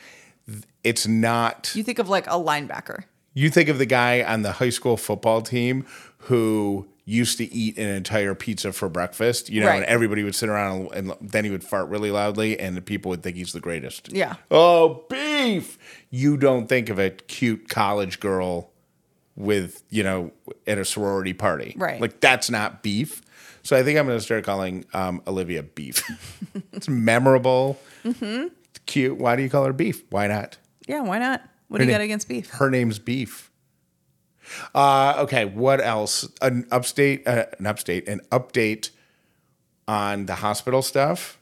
it's 0.84 1.08
not. 1.08 1.72
You 1.74 1.82
think 1.82 1.98
of 1.98 2.08
like 2.08 2.28
a 2.28 2.38
linebacker. 2.38 3.06
You 3.34 3.50
think 3.50 3.68
of 3.68 3.80
the 3.80 3.88
guy 3.88 4.22
on 4.22 4.44
the 4.44 4.52
high 4.52 4.70
school 4.70 4.96
football 4.96 5.42
team 5.42 5.88
who 6.20 6.88
used 7.10 7.38
to 7.38 7.46
eat 7.54 7.78
an 7.78 7.88
entire 7.88 8.36
pizza 8.36 8.74
for 8.74 8.90
breakfast, 8.90 9.50
you 9.50 9.62
know, 9.62 9.70
and 9.70 9.86
everybody 9.86 10.24
would 10.24 10.36
sit 10.36 10.50
around 10.50 10.90
and, 10.94 11.12
and 11.22 11.30
then 11.32 11.46
he 11.46 11.50
would 11.50 11.64
fart 11.64 11.88
really 11.88 12.12
loudly, 12.12 12.60
and 12.60 12.76
the 12.76 12.82
people 12.82 13.08
would 13.10 13.24
think 13.24 13.38
he's 13.38 13.54
the 13.54 13.62
greatest. 13.62 14.12
Yeah. 14.12 14.36
Oh, 14.52 15.06
beef! 15.10 15.78
You 16.12 16.36
don't 16.36 16.68
think 16.68 16.90
of 16.90 17.00
a 17.00 17.10
cute 17.12 17.70
college 17.70 18.20
girl 18.20 18.72
with, 19.38 19.84
you 19.90 20.04
know, 20.04 20.32
at 20.68 20.78
a 20.78 20.84
sorority 20.84 21.32
party. 21.34 21.76
Right. 21.78 22.02
Like, 22.02 22.20
that's 22.20 22.50
not 22.50 22.84
beef. 22.84 23.22
So 23.64 23.78
I 23.78 23.84
think 23.84 23.98
I'm 23.98 24.06
going 24.06 24.18
to 24.18 24.24
start 24.24 24.44
calling 24.44 24.84
um, 24.94 25.22
Olivia 25.28 25.64
beef. 25.64 26.04
it's 26.74 26.90
memorable, 26.90 27.80
Mm-hmm. 28.04 28.48
it's 28.70 28.80
cute. 28.86 29.18
Why 29.18 29.36
do 29.36 29.44
you 29.44 29.50
call 29.50 29.64
her 29.66 29.74
beef? 29.74 30.04
Why 30.10 30.28
not? 30.28 30.58
Yeah, 30.88 31.02
why 31.02 31.20
not? 31.20 31.42
What 31.70 31.78
do 31.80 31.84
you 31.86 31.92
Her 31.92 31.98
got 31.98 32.04
against 32.04 32.28
beef? 32.30 32.50
Her 32.50 32.70
name's 32.70 33.00
Beef. 33.00 33.52
Uh, 34.74 35.16
okay, 35.20 35.46
what 35.46 35.82
else? 35.82 36.28
An 36.42 36.68
upstate, 36.72 37.28
uh, 37.28 37.46
an 37.60 37.68
upstate, 37.68 38.08
an 38.08 38.22
update 38.32 38.92
on 39.88 40.26
the 40.26 40.36
hospital 40.36 40.82
stuff. 40.82 41.38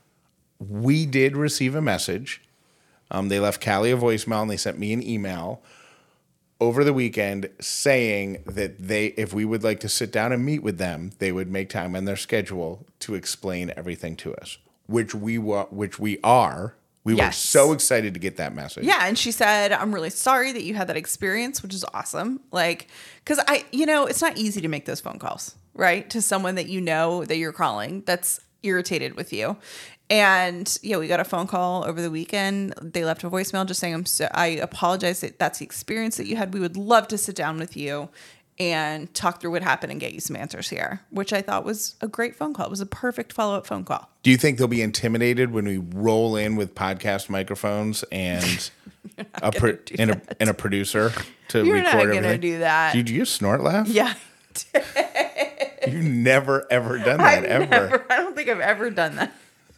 We 0.60 1.06
did 1.06 1.36
receive 1.36 1.76
a 1.76 1.82
message. 1.82 2.42
Um, 3.12 3.30
they 3.30 3.40
left 3.40 3.64
Callie 3.64 3.92
a 3.92 3.98
voicemail 3.98 4.42
and 4.42 4.52
they 4.52 4.58
sent 4.58 4.80
me 4.80 4.94
an 4.94 5.04
email 5.04 5.62
over 6.60 6.84
the 6.84 6.94
weekend 6.94 7.50
saying 7.60 8.44
that 8.46 8.80
they, 8.80 9.08
if 9.08 9.34
we 9.34 9.46
would 9.46 9.64
like 9.64 9.80
to 9.82 9.90
sit 9.90 10.12
down 10.12 10.32
and 10.32 10.46
meet 10.46 10.64
with 10.64 10.78
them, 10.78 11.12
they 11.20 11.32
would 11.32 11.50
make 11.50 11.70
time 11.70 11.96
in 11.96 12.06
their 12.06 12.16
schedule 12.16 12.86
to 13.00 13.14
explain 13.14 13.74
everything 13.76 14.16
to 14.16 14.34
us, 14.36 14.58
which 14.88 15.14
we 15.14 15.38
wa- 15.38 15.66
which 15.66 16.00
we 16.00 16.18
are. 16.24 16.76
We 17.06 17.14
were 17.14 17.32
so 17.32 17.72
excited 17.72 18.16
to 18.16 18.20
get 18.20 18.38
that 18.38 18.54
message. 18.56 18.84
Yeah, 18.84 19.06
and 19.08 19.18
she 19.18 19.32
said, 19.32 19.72
"I'm 19.72 19.94
really 19.94 20.10
sorry 20.10 20.52
that 20.52 20.64
you 20.64 20.74
had 20.74 20.88
that 20.88 20.98
experience, 20.98 21.62
which 21.62 21.74
is 21.74 21.86
awesome. 21.94 22.42
Like, 22.52 22.88
because 23.24 23.40
I, 23.48 23.64
you 23.72 23.86
know, 23.86 24.08
it's 24.08 24.22
not 24.22 24.38
easy 24.38 24.60
to 24.62 24.68
make 24.68 24.86
those 24.86 25.00
phone 25.00 25.20
calls, 25.20 25.56
right, 25.76 26.10
to 26.10 26.22
someone 26.22 26.56
that 26.56 26.68
you 26.68 26.82
know 26.82 27.24
that 27.24 27.38
you're 27.38 27.54
calling 27.54 28.02
that's 28.06 28.42
irritated 28.64 29.16
with 29.16 29.32
you." 29.32 29.56
And 30.10 30.78
yeah, 30.84 30.98
we 30.98 31.08
got 31.08 31.20
a 31.20 31.24
phone 31.24 31.48
call 31.48 31.84
over 31.84 32.00
the 32.02 32.12
weekend. 32.12 32.74
They 32.82 33.04
left 33.06 33.24
a 33.24 33.30
voicemail 33.30 33.66
just 33.66 33.80
saying, 33.80 33.94
"I'm 33.94 34.06
so 34.06 34.28
I 34.34 34.48
apologize 34.48 35.22
that 35.22 35.40
that's 35.40 35.60
the 35.60 35.66
experience 35.66 36.18
that 36.18 36.28
you 36.28 36.36
had. 36.36 36.54
We 36.54 36.60
would 36.60 36.76
love 36.76 37.08
to 37.10 37.18
sit 37.18 37.36
down 37.36 37.58
with 37.58 37.78
you." 37.78 38.10
And 38.58 39.14
talk 39.14 39.42
through 39.42 39.52
what 39.52 39.64
happened 39.64 39.92
and 39.92 40.00
get 40.00 40.14
you 40.14 40.22
some 40.22 40.38
answers 40.38 40.70
here, 40.70 41.02
which 41.10 41.34
I 41.34 41.42
thought 41.42 41.66
was 41.66 41.96
a 42.00 42.08
great 42.08 42.38
phone 42.38 42.54
call. 42.54 42.68
It 42.68 42.70
was 42.70 42.80
a 42.80 42.86
perfect 42.86 43.34
follow 43.34 43.58
up 43.58 43.68
phone 43.68 43.84
call. 43.84 44.10
Do 44.24 44.32
you 44.32 44.38
think 44.38 44.58
they'll 44.58 44.70
be 44.70 44.82
intimidated 44.82 45.52
when 45.52 45.66
we 45.66 45.78
roll 45.78 46.38
in 46.38 46.56
with 46.56 46.74
podcast 46.74 47.28
microphones 47.30 48.04
and 48.14 48.72
a 49.36 49.52
pro- 49.52 49.78
and 50.00 50.12
a 50.12 50.22
and 50.40 50.50
a 50.50 50.54
producer 50.54 51.12
to 51.50 51.66
You're 51.66 51.76
record 51.76 52.08
not 52.08 52.16
everything? 52.16 52.40
do 52.40 52.60
that. 52.60 52.94
Did 52.94 53.10
you 53.10 53.26
snort 53.26 53.62
laugh? 53.62 53.90
Yeah, 53.90 54.14
You've 55.88 56.04
never 56.06 56.66
ever 56.72 56.98
done 56.98 57.20
I've 57.22 57.44
that 57.44 57.50
ever. 57.52 57.66
never. 57.68 58.06
I 58.10 58.18
don't 58.18 58.36
think 58.36 58.50
I've 58.50 58.60
ever 58.62 58.90
done 58.90 59.18
that. 59.18 59.34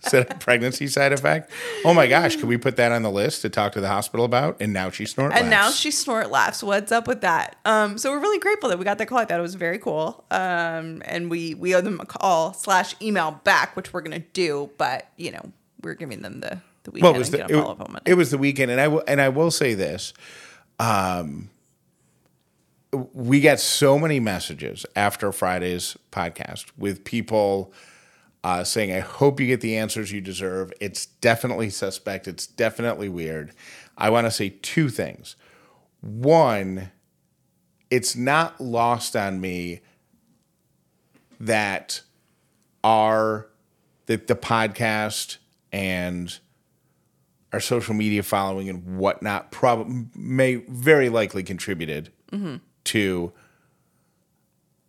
Is 0.08 0.12
that 0.12 0.32
a 0.32 0.38
pregnancy 0.38 0.88
side 0.88 1.14
effect? 1.14 1.52
Oh 1.86 1.94
my 1.94 2.08
gosh! 2.08 2.36
Could 2.36 2.46
we 2.46 2.58
put 2.58 2.76
that 2.78 2.92
on 2.92 3.04
the 3.04 3.12
list 3.12 3.42
to 3.44 3.50
talk 3.50 3.74
to 3.74 3.82
the 3.82 3.88
hospital 3.88 4.26
about? 4.26 4.58
And 4.60 4.74
now 4.74 4.90
she 4.90 5.06
snort 5.06 5.34
And 5.34 5.50
now 5.50 5.70
she 5.70 5.92
snort 5.92 6.32
laughs. 6.32 6.64
What's 6.64 6.92
up 6.92 7.08
with 7.08 7.22
that? 7.22 7.58
Um, 7.66 7.98
so 7.98 8.12
we're 8.12 8.20
really 8.20 8.40
grateful 8.40 8.70
that 8.70 8.80
we 8.80 8.86
got 8.86 8.98
that 8.98 9.08
call. 9.08 9.20
I 9.20 9.26
thought 9.26 9.40
it 9.40 9.44
was 9.44 9.56
very 9.56 9.80
cool. 9.80 10.26
Um, 10.32 11.02
and 11.06 11.30
we 11.30 11.54
we 11.54 11.76
owe 11.76 11.82
them 11.82 12.00
a 12.00 12.06
call 12.06 12.54
slash 12.54 12.96
email 13.02 13.40
back, 13.44 13.76
which 13.76 13.94
we're 13.94 14.02
gonna 14.02 14.20
do. 14.20 14.70
But 14.78 15.10
you 15.18 15.32
know, 15.32 15.52
we're 15.82 15.96
giving 15.96 16.22
them 16.22 16.40
the 16.40 16.62
the 16.84 16.92
weekend 16.92 17.04
well, 17.04 17.16
it 17.16 17.20
was 17.20 17.32
the, 17.32 17.38
gonna 17.40 17.54
follow 17.54 17.72
up 17.72 17.90
on 17.90 17.96
it, 17.98 18.02
it 18.06 18.14
was 18.16 18.32
the 18.32 18.38
weekend, 18.38 18.72
and 18.72 18.82
I 18.82 18.88
will 18.88 19.04
and 19.08 19.22
I 19.22 19.30
will 19.30 19.52
say 19.52 19.74
this. 19.74 20.14
Um, 20.80 21.50
we 22.92 23.42
got 23.42 23.60
so 23.60 24.00
many 24.00 24.20
messages 24.20 24.86
after 24.96 25.32
Friday's 25.32 25.98
podcast 26.12 26.66
with 26.78 27.04
people 27.04 27.74
uh, 28.48 28.64
saying, 28.64 28.94
"I 28.94 29.00
hope 29.00 29.42
you 29.42 29.48
get 29.48 29.60
the 29.60 29.76
answers 29.76 30.14
you 30.14 30.22
deserve." 30.22 30.72
It's 30.80 31.06
definitely 31.06 31.70
suspect. 31.70 32.30
It's 32.30 32.48
definitely 32.48 33.10
weird. 33.10 33.52
I 33.98 34.10
want 34.10 34.26
to 34.26 34.32
say 34.32 34.50
two 34.62 34.88
things. 34.88 35.36
One, 36.00 36.92
it's 37.90 38.16
not 38.16 38.62
lost 38.62 39.18
on 39.18 39.42
me 39.42 39.82
that 41.42 42.02
our 42.86 43.50
that 44.06 44.28
the 44.28 44.36
podcast 44.36 45.38
and 45.74 46.40
our 47.52 47.60
social 47.60 47.94
media 47.94 48.24
following 48.24 48.70
and 48.70 48.98
whatnot 48.98 49.52
probably 49.52 50.06
may 50.16 50.56
very 50.56 51.10
likely 51.10 51.44
contributed 51.44 52.12
to 52.86 53.34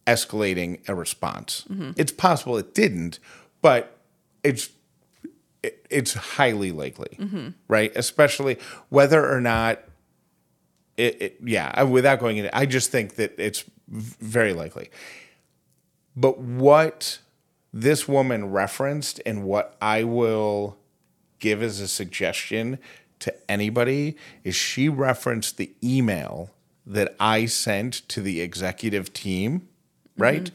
escalating 0.07 0.89
a 0.89 0.95
response. 0.95 1.65
It's 1.97 2.13
possible 2.13 2.57
it 2.57 2.73
didn't, 2.75 3.19
but 3.69 3.99
it's 4.43 4.71
it, 5.63 5.87
it's 5.91 6.15
highly 6.15 6.73
likely, 6.73 7.19
mm-hmm. 7.19 7.49
right? 7.69 7.93
Especially 7.95 8.57
whether 8.89 9.31
or 9.31 9.43
not 9.43 9.83
it, 10.97 11.21
it 11.21 11.37
yeah, 11.45 11.83
without 11.83 12.19
going 12.19 12.39
into 12.39 12.57
I 12.57 12.65
just 12.65 12.91
think 12.91 13.17
that 13.17 13.35
it's 13.37 13.67
very 13.91 14.55
likely. 14.55 14.89
But 16.17 16.39
what 16.39 17.19
this 17.71 18.09
woman 18.09 18.51
referenced 18.51 19.21
and 19.27 19.45
what 19.45 19.77
I 19.83 20.03
will 20.03 20.79
give 21.39 21.63
as 21.63 21.79
a 21.81 21.89
suggestion 21.89 22.79
to 23.19 23.51
anybody 23.51 24.17
is 24.45 24.57
she 24.57 24.89
referenced 24.89 25.59
the 25.59 25.75
email 25.85 26.53
that 26.87 27.15
I 27.21 27.45
sent 27.45 28.09
to 28.09 28.23
the 28.23 28.41
executive 28.41 29.13
team, 29.13 29.69
right? 30.17 30.45
Mm-hmm. 30.45 30.55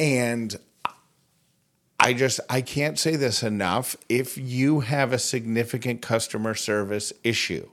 And 0.00 0.56
I 2.08 2.14
just 2.14 2.40
I 2.48 2.62
can't 2.62 2.98
say 2.98 3.16
this 3.16 3.42
enough. 3.42 3.94
If 4.08 4.38
you 4.38 4.80
have 4.80 5.12
a 5.12 5.18
significant 5.18 6.00
customer 6.00 6.54
service 6.54 7.12
issue, 7.22 7.68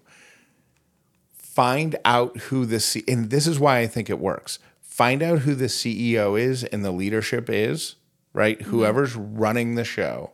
find 1.32 1.96
out 2.04 2.36
who 2.38 2.66
the 2.66 2.82
C- 2.82 3.06
and 3.08 3.30
this 3.30 3.48
is 3.48 3.62
why 3.62 3.80
I 3.80 3.88
think 3.88 4.10
it 4.10 4.20
works. 4.20 4.60
Find 4.82 5.24
out 5.24 5.40
who 5.40 5.56
the 5.56 5.68
CEO 5.68 6.38
is 6.38 6.66
and 6.66 6.84
the 6.84 6.92
leadership 6.92 7.50
is, 7.50 7.96
right? 8.34 8.60
Mm-hmm. 8.60 8.72
Whoever's 8.72 9.16
running 9.16 9.76
the 9.76 9.86
show 9.86 10.32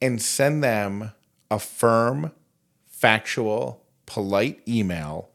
and 0.00 0.22
send 0.22 0.64
them 0.64 1.12
a 1.50 1.58
firm, 1.58 2.32
factual, 2.86 3.82
polite 4.06 4.62
email 4.66 5.28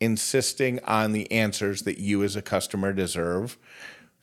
insisting 0.00 0.84
on 0.84 1.12
the 1.12 1.32
answers 1.32 1.84
that 1.84 1.96
you 1.96 2.22
as 2.22 2.36
a 2.36 2.42
customer 2.42 2.92
deserve. 2.92 3.56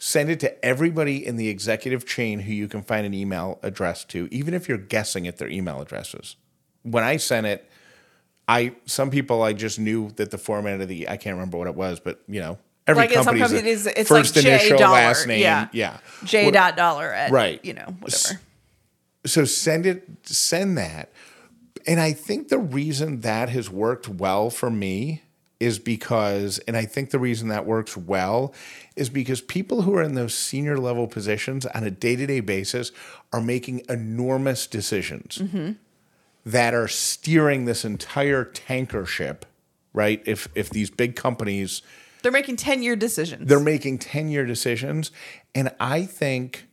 Send 0.05 0.29
it 0.29 0.41
to 0.41 0.65
everybody 0.65 1.25
in 1.25 1.38
the 1.38 1.48
executive 1.48 2.05
chain 2.05 2.39
who 2.39 2.51
you 2.51 2.67
can 2.67 2.81
find 2.83 3.05
an 3.05 3.13
email 3.13 3.57
address 3.63 4.03
to, 4.03 4.27
even 4.31 4.53
if 4.53 4.67
you're 4.67 4.77
guessing 4.77 5.29
at 5.29 5.38
their 5.38 5.48
email 5.48 5.79
addresses. 5.79 6.36
When 6.81 7.05
I 7.05 7.15
sent 7.15 7.48
it, 7.48 7.69
I 8.45 8.75
some 8.83 9.10
people 9.12 9.41
I 9.43 9.53
just 9.53 9.79
knew 9.79 10.10
that 10.17 10.29
the 10.29 10.38
format 10.38 10.81
of 10.81 10.89
the 10.89 11.07
I 11.07 11.15
can't 11.15 11.36
remember 11.36 11.57
what 11.57 11.67
it 11.67 11.75
was, 11.75 12.01
but 12.01 12.19
you 12.27 12.41
know 12.41 12.57
every 12.86 13.03
Like 13.03 13.13
in 13.13 13.24
some 13.24 13.38
company's 13.38 13.86
a 13.86 13.98
it's 13.98 14.12
like 14.12 14.24
first 14.24 14.36
J 14.36 14.41
initial, 14.55 14.77
dollar, 14.77 14.91
last 14.95 15.25
name, 15.25 15.39
yeah. 15.39 15.69
yeah. 15.72 16.00
J 16.25 16.43
What- 16.45 16.53
dot 16.53 16.75
dollar 16.75 17.10
at 17.13 17.31
Right. 17.31 17.63
you 17.63 17.74
know 17.74 17.95
whatever. 18.01 18.41
so 19.25 19.45
send 19.45 19.86
it 19.86 20.05
send 20.24 20.77
that 20.77 21.13
and 21.88 22.01
i 22.01 22.12
think 22.12 22.50
the 22.50 22.57
reason 22.60 23.22
that 23.22 23.48
has 23.48 23.69
worked 23.69 24.10
well 24.10 24.50
for 24.50 24.69
me 24.69 25.23
is 25.63 25.79
because 25.79 26.60
and 26.67 26.75
i 26.77 26.86
think 26.93 27.10
the 27.10 27.20
reason 27.29 27.48
that 27.48 27.65
works 27.65 27.96
well 27.96 28.53
is 28.96 29.10
because 29.10 29.39
people 29.41 29.77
who 29.84 29.93
are 29.96 30.03
in 30.10 30.13
those 30.15 30.34
senior 30.36 30.77
level 30.77 31.08
positions 31.08 31.65
on 31.67 31.84
a 31.84 31.91
day-to-day 31.91 32.39
basis 32.41 32.91
are 33.32 33.41
making 33.41 33.82
enormous 33.89 34.67
decisions 34.67 35.41
that 36.46 36.74
are 36.74 36.88
steering 36.89 37.65
this 37.65 37.86
entire 37.86 38.43
tanker 38.43 39.05
ship 39.05 39.46
right 39.93 40.22
if 40.25 40.48
if 40.55 40.70
these 40.70 40.89
big 40.89 41.15
companies 41.15 41.82
They're 42.22 42.32
making 42.41 42.58
ten 42.58 42.84
year 42.84 42.96
decisions. 42.96 43.48
they're 43.50 43.60
making 43.74 44.00
10 44.00 44.27
year 44.29 44.46
decisions. 44.46 45.12
And 45.55 45.67
I 45.79 46.05
think 46.05 46.67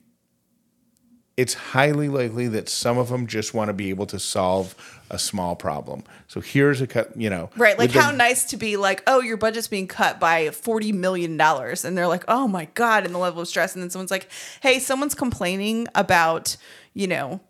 it's 1.40 1.54
highly 1.54 2.08
likely 2.10 2.48
that 2.48 2.68
some 2.68 2.98
of 2.98 3.08
them 3.08 3.26
just 3.26 3.54
want 3.54 3.68
to 3.68 3.72
be 3.72 3.88
able 3.88 4.04
to 4.06 4.18
solve 4.18 4.74
a 5.10 5.18
small 5.18 5.56
problem. 5.56 6.04
So 6.28 6.40
here's 6.42 6.82
a 6.82 6.86
cut, 6.86 7.16
you 7.16 7.30
know. 7.30 7.48
Right, 7.56 7.78
like 7.78 7.86
with 7.88 7.94
the- 7.94 8.02
how 8.02 8.10
nice 8.10 8.44
to 8.50 8.58
be 8.58 8.76
like, 8.76 9.02
oh, 9.06 9.20
your 9.22 9.38
budget's 9.38 9.66
being 9.66 9.86
cut 9.86 10.20
by 10.20 10.50
forty 10.50 10.92
million 10.92 11.38
dollars, 11.38 11.84
and 11.86 11.96
they're 11.96 12.06
like, 12.06 12.24
oh 12.28 12.46
my 12.46 12.66
god, 12.74 13.06
and 13.06 13.14
the 13.14 13.18
level 13.18 13.40
of 13.40 13.48
stress, 13.48 13.72
and 13.74 13.82
then 13.82 13.88
someone's 13.88 14.10
like, 14.10 14.28
hey, 14.60 14.78
someone's 14.78 15.14
complaining 15.14 15.88
about, 15.94 16.58
you 16.92 17.06
know, 17.06 17.40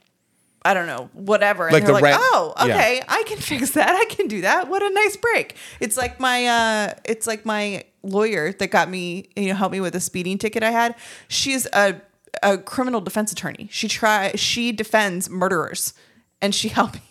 I 0.64 0.72
don't 0.72 0.86
know, 0.86 1.10
whatever, 1.14 1.64
and 1.66 1.72
Like 1.72 1.82
they're 1.82 1.88
the 1.88 1.94
like, 1.94 2.04
rent- 2.04 2.20
oh, 2.22 2.54
yeah. 2.58 2.64
okay, 2.76 3.02
I 3.08 3.24
can 3.26 3.38
fix 3.50 3.72
that, 3.72 3.90
I 3.90 4.04
can 4.14 4.28
do 4.28 4.42
that. 4.42 4.68
What 4.68 4.82
a 4.84 4.90
nice 4.90 5.16
break. 5.16 5.56
It's 5.80 5.96
like 5.96 6.20
my, 6.20 6.46
uh, 6.46 6.94
it's 7.04 7.26
like 7.26 7.44
my 7.44 7.82
lawyer 8.04 8.52
that 8.52 8.70
got 8.70 8.88
me, 8.88 9.28
you 9.34 9.48
know, 9.48 9.54
helped 9.54 9.72
me 9.72 9.80
with 9.80 9.96
a 9.96 10.00
speeding 10.00 10.38
ticket 10.38 10.62
I 10.62 10.70
had. 10.70 10.94
She's 11.28 11.66
a 11.72 12.00
a 12.42 12.58
criminal 12.58 13.00
defense 13.00 13.32
attorney. 13.32 13.68
She 13.70 13.88
try 13.88 14.32
she 14.36 14.72
defends 14.72 15.28
murderers, 15.28 15.94
and 16.40 16.54
she 16.54 16.68
helped 16.78 16.96
me 16.96 17.02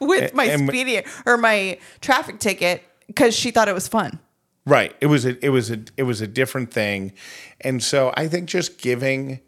with 0.00 0.34
my 0.34 0.44
and- 0.44 0.68
speeding 0.68 1.04
or 1.26 1.36
my 1.36 1.78
traffic 2.00 2.38
ticket 2.38 2.82
because 3.06 3.34
she 3.34 3.50
thought 3.50 3.68
it 3.68 3.74
was 3.74 3.88
fun. 3.88 4.18
Right. 4.64 4.94
It 5.00 5.06
was 5.06 5.24
a 5.24 5.44
it 5.44 5.48
was 5.48 5.70
a 5.70 5.84
it 5.96 6.04
was 6.04 6.20
a 6.20 6.26
different 6.26 6.70
thing. 6.70 7.12
And 7.60 7.82
so 7.82 8.12
I 8.16 8.28
think 8.28 8.48
just 8.48 8.78
giving 8.78 9.40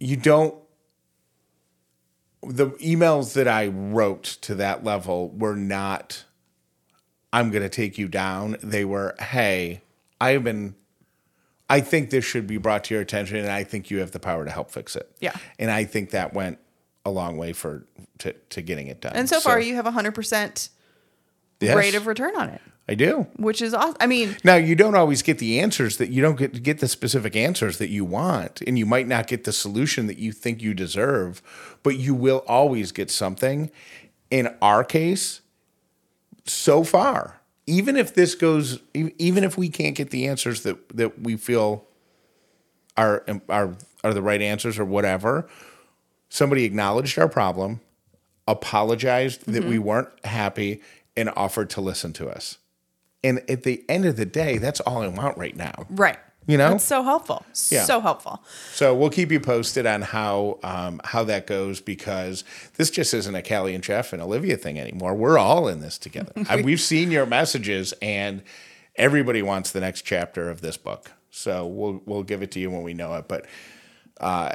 you 0.00 0.16
don't 0.16 0.54
the 2.42 2.68
emails 2.72 3.34
that 3.34 3.48
I 3.48 3.68
wrote 3.68 4.24
to 4.42 4.54
that 4.56 4.84
level 4.84 5.30
were 5.30 5.56
not 5.56 6.24
I'm 7.32 7.50
going 7.50 7.62
to 7.64 7.68
take 7.68 7.98
you 7.98 8.06
down. 8.06 8.56
They 8.62 8.84
were, 8.84 9.16
"Hey, 9.18 9.82
I've 10.20 10.44
been 10.44 10.76
I 11.70 11.80
think 11.80 12.10
this 12.10 12.24
should 12.24 12.46
be 12.46 12.58
brought 12.58 12.84
to 12.84 12.94
your 12.94 13.02
attention 13.02 13.36
and 13.38 13.50
I 13.50 13.64
think 13.64 13.90
you 13.90 13.98
have 13.98 14.10
the 14.10 14.20
power 14.20 14.44
to 14.44 14.50
help 14.50 14.70
fix 14.70 14.96
it." 14.96 15.10
Yeah. 15.20 15.34
And 15.58 15.70
I 15.70 15.84
think 15.84 16.10
that 16.10 16.34
went 16.34 16.58
a 17.04 17.10
long 17.10 17.36
way 17.36 17.52
for 17.52 17.86
to 18.18 18.32
to 18.50 18.62
getting 18.62 18.88
it 18.88 19.00
done. 19.00 19.12
And 19.14 19.28
so 19.28 19.40
far, 19.40 19.60
you 19.60 19.74
have 19.76 19.86
a 19.86 19.90
hundred 19.90 20.14
percent 20.14 20.70
rate 21.60 21.94
of 21.94 22.06
return 22.06 22.36
on 22.36 22.50
it, 22.50 22.60
I 22.88 22.94
do. 22.94 23.26
which 23.36 23.62
is 23.62 23.72
awesome. 23.72 23.96
I 24.00 24.06
mean, 24.06 24.36
Now 24.44 24.56
you 24.56 24.74
don't 24.74 24.94
always 24.94 25.22
get 25.22 25.38
the 25.38 25.60
answers 25.60 25.96
that 25.96 26.10
you 26.10 26.20
don't 26.20 26.36
get 26.36 26.62
get 26.62 26.80
the 26.80 26.88
specific 26.88 27.36
answers 27.36 27.78
that 27.78 27.88
you 27.88 28.04
want, 28.04 28.60
and 28.66 28.78
you 28.78 28.86
might 28.86 29.06
not 29.06 29.26
get 29.26 29.44
the 29.44 29.52
solution 29.52 30.06
that 30.06 30.18
you 30.18 30.32
think 30.32 30.60
you 30.62 30.74
deserve, 30.74 31.42
but 31.82 31.96
you 31.96 32.14
will 32.14 32.44
always 32.46 32.92
get 32.92 33.10
something. 33.10 33.70
In 34.30 34.54
our 34.60 34.84
case, 34.84 35.40
so 36.44 36.84
far, 36.84 37.40
even 37.66 37.96
if 37.96 38.14
this 38.14 38.34
goes, 38.34 38.80
even 38.94 39.44
if 39.44 39.56
we 39.56 39.68
can't 39.68 39.96
get 39.96 40.10
the 40.10 40.28
answers 40.28 40.62
that 40.62 40.88
that 40.96 41.20
we 41.20 41.36
feel 41.36 41.84
are 42.96 43.24
um, 43.28 43.42
are 43.48 43.76
are 44.02 44.14
the 44.14 44.22
right 44.22 44.42
answers 44.42 44.78
or 44.78 44.84
whatever, 44.84 45.48
somebody 46.28 46.64
acknowledged 46.64 47.18
our 47.18 47.28
problem, 47.28 47.80
apologized 48.46 49.46
that 49.46 49.64
we 49.64 49.76
mm-hmm. 49.76 49.84
weren't 49.84 50.24
happy, 50.24 50.82
and 51.16 51.30
offered 51.30 51.70
to 51.70 51.80
listen 51.80 52.12
to 52.14 52.28
us. 52.28 52.58
And 53.22 53.42
at 53.48 53.62
the 53.62 53.82
end 53.88 54.04
of 54.04 54.16
the 54.16 54.26
day, 54.26 54.58
that's 54.58 54.80
all 54.80 55.02
I 55.02 55.08
want 55.08 55.38
right 55.38 55.56
now. 55.56 55.86
right? 55.90 56.18
You 56.46 56.58
know? 56.58 56.70
that's 56.70 56.84
so 56.84 57.02
helpful. 57.02 57.44
Yeah. 57.70 57.84
So 57.84 58.00
helpful. 58.00 58.42
So 58.72 58.94
we'll 58.94 59.10
keep 59.10 59.32
you 59.32 59.40
posted 59.40 59.86
on 59.86 60.02
how 60.02 60.58
um, 60.62 61.00
how 61.04 61.24
that 61.24 61.46
goes 61.46 61.80
because 61.80 62.44
this 62.76 62.90
just 62.90 63.14
isn't 63.14 63.34
a 63.34 63.42
Callie 63.42 63.74
and 63.74 63.82
Jeff 63.82 64.12
and 64.12 64.20
Olivia 64.20 64.56
thing 64.56 64.78
anymore. 64.78 65.14
We're 65.14 65.38
all 65.38 65.68
in 65.68 65.80
this 65.80 65.96
together. 65.96 66.32
I, 66.48 66.60
we've 66.60 66.80
seen 66.80 67.10
your 67.10 67.26
messages, 67.26 67.94
and 68.02 68.42
everybody 68.96 69.42
wants 69.42 69.72
the 69.72 69.80
next 69.80 70.02
chapter 70.02 70.50
of 70.50 70.60
this 70.60 70.76
book. 70.76 71.12
So 71.30 71.66
we'll 71.66 72.02
we'll 72.04 72.22
give 72.22 72.42
it 72.42 72.50
to 72.52 72.60
you 72.60 72.70
when 72.70 72.82
we 72.82 72.94
know 72.94 73.14
it. 73.14 73.26
But 73.26 73.46
uh, 74.20 74.54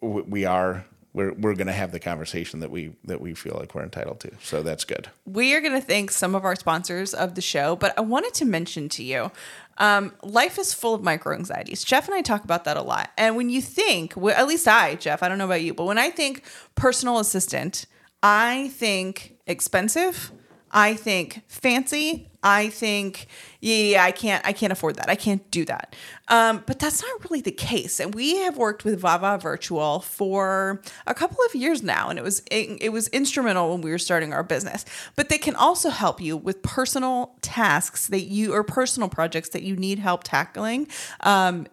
w- 0.00 0.26
we 0.28 0.44
are 0.44 0.84
we're 1.14 1.32
we're 1.32 1.54
going 1.54 1.68
to 1.68 1.72
have 1.72 1.92
the 1.92 2.00
conversation 2.00 2.60
that 2.60 2.70
we 2.70 2.94
that 3.04 3.20
we 3.20 3.32
feel 3.34 3.56
like 3.58 3.74
we're 3.74 3.84
entitled 3.84 4.20
to. 4.20 4.32
So 4.42 4.62
that's 4.62 4.84
good. 4.84 5.08
We 5.24 5.54
are 5.54 5.60
going 5.60 5.72
to 5.72 5.80
thank 5.80 6.10
some 6.10 6.34
of 6.34 6.44
our 6.44 6.56
sponsors 6.56 7.14
of 7.14 7.36
the 7.36 7.40
show, 7.40 7.76
but 7.76 7.96
I 7.96 8.02
wanted 8.02 8.34
to 8.34 8.44
mention 8.44 8.88
to 8.90 9.02
you 9.02 9.30
um, 9.78 10.12
life 10.22 10.58
is 10.58 10.72
full 10.74 10.94
of 10.94 11.02
micro 11.02 11.34
anxieties. 11.34 11.84
Jeff 11.84 12.06
and 12.06 12.14
I 12.14 12.22
talk 12.22 12.44
about 12.44 12.64
that 12.64 12.76
a 12.76 12.82
lot. 12.82 13.10
And 13.16 13.36
when 13.36 13.50
you 13.50 13.60
think, 13.60 14.14
well, 14.16 14.36
at 14.36 14.46
least 14.46 14.68
I, 14.68 14.94
Jeff, 14.96 15.22
I 15.22 15.28
don't 15.28 15.38
know 15.38 15.44
about 15.44 15.62
you, 15.62 15.74
but 15.74 15.84
when 15.84 15.98
I 15.98 16.10
think 16.10 16.44
personal 16.74 17.18
assistant, 17.18 17.86
I 18.22 18.68
think 18.68 19.36
expensive. 19.46 20.32
I 20.74 20.94
think 20.94 21.42
fancy. 21.46 22.28
I 22.42 22.68
think, 22.68 23.26
yeah, 23.60 23.76
yeah, 23.76 24.04
I 24.04 24.10
can't, 24.10 24.46
I 24.46 24.52
can't 24.52 24.70
afford 24.70 24.96
that. 24.96 25.08
I 25.08 25.14
can't 25.14 25.50
do 25.50 25.64
that. 25.64 25.96
Um, 26.28 26.62
but 26.66 26.78
that's 26.78 27.00
not 27.00 27.24
really 27.24 27.40
the 27.40 27.50
case. 27.50 28.00
And 28.00 28.14
we 28.14 28.36
have 28.38 28.58
worked 28.58 28.84
with 28.84 29.00
Vava 29.00 29.38
Virtual 29.38 30.00
for 30.00 30.82
a 31.06 31.14
couple 31.14 31.38
of 31.46 31.54
years 31.54 31.82
now, 31.82 32.10
and 32.10 32.18
it 32.18 32.22
was 32.22 32.42
it, 32.50 32.78
it 32.82 32.88
was 32.90 33.08
instrumental 33.08 33.70
when 33.70 33.80
we 33.80 33.90
were 33.90 33.98
starting 33.98 34.34
our 34.34 34.42
business. 34.42 34.84
But 35.16 35.30
they 35.30 35.38
can 35.38 35.56
also 35.56 35.88
help 35.88 36.20
you 36.20 36.36
with 36.36 36.62
personal 36.62 37.34
tasks 37.40 38.08
that 38.08 38.24
you 38.24 38.52
or 38.52 38.62
personal 38.62 39.08
projects 39.08 39.50
that 39.50 39.62
you 39.62 39.76
need 39.76 39.98
help 39.98 40.24
tackling. 40.24 40.88
Um, 41.20 41.66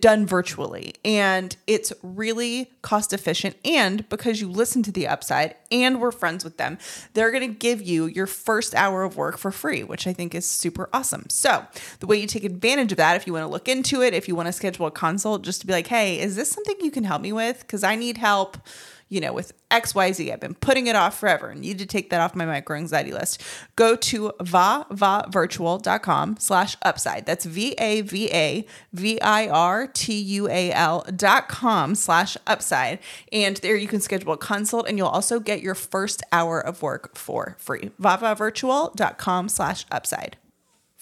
done 0.00 0.26
virtually. 0.26 0.94
And 1.04 1.56
it's 1.66 1.92
really 2.02 2.70
cost 2.82 3.12
efficient. 3.12 3.56
And 3.64 4.08
because 4.08 4.40
you 4.40 4.48
listen 4.48 4.82
to 4.84 4.92
the 4.92 5.06
upside 5.06 5.54
and 5.70 6.00
we're 6.00 6.12
friends 6.12 6.44
with 6.44 6.58
them 6.58 6.78
they're 7.14 7.30
going 7.30 7.48
to 7.48 7.58
give 7.58 7.82
you 7.82 8.06
your 8.06 8.26
first 8.26 8.74
hour 8.74 9.02
of 9.02 9.16
work 9.16 9.38
for 9.38 9.50
free 9.50 9.82
which 9.82 10.06
i 10.06 10.12
think 10.12 10.34
is 10.34 10.48
super 10.48 10.88
awesome. 10.92 11.28
So 11.28 11.66
the 12.00 12.06
way 12.06 12.18
you 12.18 12.26
take 12.26 12.44
advantage 12.44 12.92
of 12.92 12.98
that 12.98 13.16
if 13.16 13.26
you 13.26 13.32
want 13.32 13.44
to 13.44 13.48
look 13.48 13.68
into 13.68 14.02
it 14.02 14.14
if 14.14 14.28
you 14.28 14.36
want 14.36 14.46
to 14.46 14.52
schedule 14.52 14.86
a 14.86 14.90
consult 14.90 15.42
just 15.42 15.60
to 15.62 15.66
be 15.66 15.72
like 15.72 15.86
hey 15.86 16.20
is 16.20 16.36
this 16.36 16.50
something 16.50 16.76
you 16.80 16.90
can 16.90 17.04
help 17.04 17.22
me 17.22 17.32
with? 17.32 17.60
Because 17.60 17.82
i 17.82 17.96
need 17.96 18.18
help 18.18 18.58
you 19.12 19.20
know, 19.20 19.32
with 19.34 19.52
XYZ. 19.70 20.32
I've 20.32 20.40
been 20.40 20.54
putting 20.54 20.86
it 20.86 20.96
off 20.96 21.20
forever 21.20 21.50
and 21.50 21.60
need 21.60 21.78
to 21.80 21.86
take 21.86 22.08
that 22.10 22.22
off 22.22 22.34
my 22.34 22.46
micro 22.46 22.78
anxiety 22.78 23.12
list. 23.12 23.42
Go 23.76 23.94
to 23.94 24.32
vavavirtual.com 24.40 26.36
slash 26.38 26.78
upside. 26.80 27.26
That's 27.26 27.44
V-A-V-A-V-I-R-T-U-A-L 27.44 28.66
dot 31.14 31.48
com 31.48 31.94
slash 31.94 32.38
upside. 32.46 33.00
And 33.30 33.58
there 33.58 33.76
you 33.76 33.86
can 33.86 34.00
schedule 34.00 34.32
a 34.32 34.38
consult 34.38 34.88
and 34.88 34.96
you'll 34.96 35.08
also 35.08 35.38
get 35.40 35.60
your 35.60 35.74
first 35.74 36.22
hour 36.32 36.58
of 36.58 36.80
work 36.80 37.14
for 37.14 37.56
free. 37.58 37.90
vavavirtual.com 38.00 39.50
slash 39.50 39.84
upside 39.90 40.38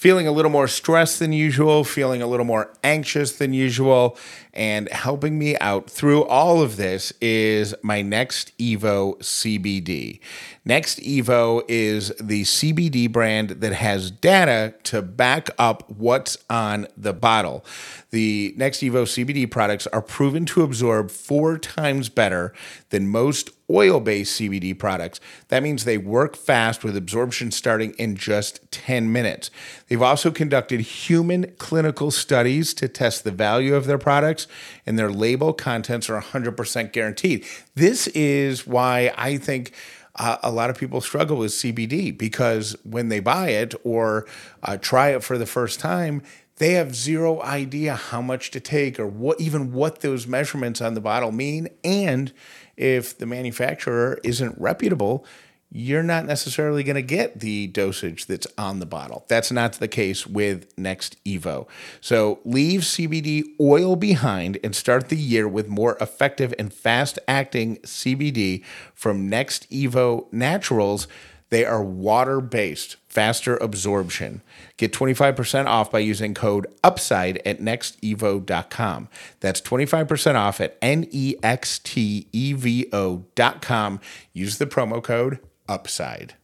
feeling 0.00 0.26
a 0.26 0.32
little 0.32 0.50
more 0.50 0.66
stressed 0.66 1.18
than 1.18 1.30
usual, 1.30 1.84
feeling 1.84 2.22
a 2.22 2.26
little 2.26 2.46
more 2.46 2.72
anxious 2.82 3.32
than 3.32 3.52
usual. 3.52 4.16
And 4.52 4.88
helping 4.90 5.38
me 5.38 5.56
out 5.58 5.88
through 5.88 6.24
all 6.24 6.60
of 6.60 6.76
this 6.76 7.12
is 7.20 7.74
my 7.82 8.02
Next 8.02 8.56
Evo 8.58 9.18
CBD. 9.18 10.20
Next 10.64 10.98
Evo 11.00 11.62
is 11.68 12.08
the 12.20 12.42
CBD 12.42 13.10
brand 13.10 13.50
that 13.50 13.72
has 13.72 14.10
data 14.10 14.74
to 14.84 15.02
back 15.02 15.48
up 15.58 15.90
what's 15.90 16.36
on 16.50 16.86
the 16.96 17.12
bottle. 17.12 17.64
The 18.10 18.54
Next 18.56 18.80
Evo 18.80 19.04
CBD 19.04 19.50
products 19.50 19.86
are 19.88 20.02
proven 20.02 20.44
to 20.46 20.62
absorb 20.62 21.10
four 21.10 21.56
times 21.58 22.08
better 22.08 22.52
than 22.90 23.08
most 23.08 23.50
oil 23.70 24.00
based 24.00 24.38
CBD 24.38 24.76
products. 24.78 25.20
That 25.48 25.62
means 25.62 25.84
they 25.84 25.98
work 25.98 26.36
fast 26.36 26.82
with 26.84 26.96
absorption 26.96 27.50
starting 27.50 27.92
in 27.92 28.16
just 28.16 28.70
10 28.72 29.12
minutes. 29.12 29.50
They've 29.88 30.02
also 30.02 30.30
conducted 30.30 30.80
human 30.80 31.52
clinical 31.58 32.10
studies 32.10 32.74
to 32.74 32.88
test 32.88 33.24
the 33.24 33.30
value 33.30 33.74
of 33.74 33.86
their 33.86 33.98
products, 33.98 34.39
and 34.86 34.98
their 34.98 35.10
label 35.10 35.52
contents 35.52 36.08
are 36.08 36.20
100% 36.20 36.92
guaranteed. 36.92 37.44
This 37.74 38.06
is 38.08 38.66
why 38.66 39.12
I 39.16 39.36
think. 39.36 39.72
Uh, 40.16 40.36
a 40.42 40.50
lot 40.50 40.68
of 40.68 40.76
people 40.76 41.00
struggle 41.00 41.36
with 41.36 41.52
CBD 41.52 42.18
because 42.18 42.76
when 42.82 43.08
they 43.08 43.20
buy 43.20 43.50
it 43.50 43.74
or 43.84 44.26
uh, 44.64 44.76
try 44.76 45.10
it 45.10 45.22
for 45.22 45.38
the 45.38 45.46
first 45.46 45.78
time, 45.78 46.20
they 46.60 46.74
have 46.74 46.94
zero 46.94 47.40
idea 47.40 47.94
how 47.94 48.20
much 48.20 48.50
to 48.50 48.60
take 48.60 49.00
or 49.00 49.06
what 49.06 49.40
even 49.40 49.72
what 49.72 50.00
those 50.00 50.26
measurements 50.26 50.82
on 50.82 50.92
the 50.94 51.00
bottle 51.00 51.32
mean 51.32 51.68
and 51.82 52.32
if 52.76 53.16
the 53.16 53.24
manufacturer 53.24 54.18
isn't 54.22 54.54
reputable 54.60 55.24
you're 55.72 56.02
not 56.02 56.26
necessarily 56.26 56.82
going 56.82 56.96
to 56.96 57.02
get 57.02 57.40
the 57.40 57.68
dosage 57.68 58.26
that's 58.26 58.46
on 58.58 58.80
the 58.80 58.86
bottle. 58.86 59.24
That's 59.28 59.52
not 59.52 59.74
the 59.74 59.88
case 59.88 60.26
with 60.26 60.66
Next 60.76 61.22
Evo. 61.24 61.68
So 62.00 62.40
leave 62.44 62.80
CBD 62.80 63.44
oil 63.60 63.94
behind 63.94 64.58
and 64.64 64.74
start 64.74 65.08
the 65.08 65.16
year 65.16 65.46
with 65.46 65.68
more 65.68 65.96
effective 66.00 66.52
and 66.58 66.72
fast 66.72 67.18
acting 67.28 67.76
CBD 67.78 68.64
from 68.94 69.28
Next 69.28 69.70
Evo 69.70 70.32
Naturals. 70.32 71.06
They 71.50 71.64
are 71.64 71.82
water 71.82 72.40
based, 72.40 72.96
faster 73.08 73.56
absorption. 73.56 74.40
Get 74.76 74.92
25% 74.92 75.66
off 75.66 75.90
by 75.90 75.98
using 75.98 76.32
code 76.32 76.66
UPSIDE 76.84 77.40
at 77.44 77.60
nextevo.com. 77.60 79.08
That's 79.40 79.60
25% 79.60 80.34
off 80.36 80.60
at 80.60 80.78
N 80.80 81.06
E 81.10 81.34
X 81.42 81.80
T 81.80 82.28
E 82.32 82.52
V 82.52 82.86
O.com. 82.92 84.00
Use 84.32 84.58
the 84.58 84.66
promo 84.66 85.02
code 85.02 85.40
UPSIDE. 85.70 86.34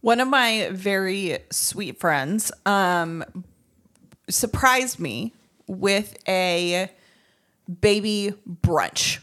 One 0.00 0.20
of 0.20 0.28
my 0.28 0.68
very 0.70 1.38
sweet 1.50 1.98
friends 1.98 2.52
um, 2.64 3.24
surprised 4.28 5.00
me 5.00 5.34
with 5.66 6.16
a 6.28 6.88
baby 7.80 8.34
brunch. 8.48 9.18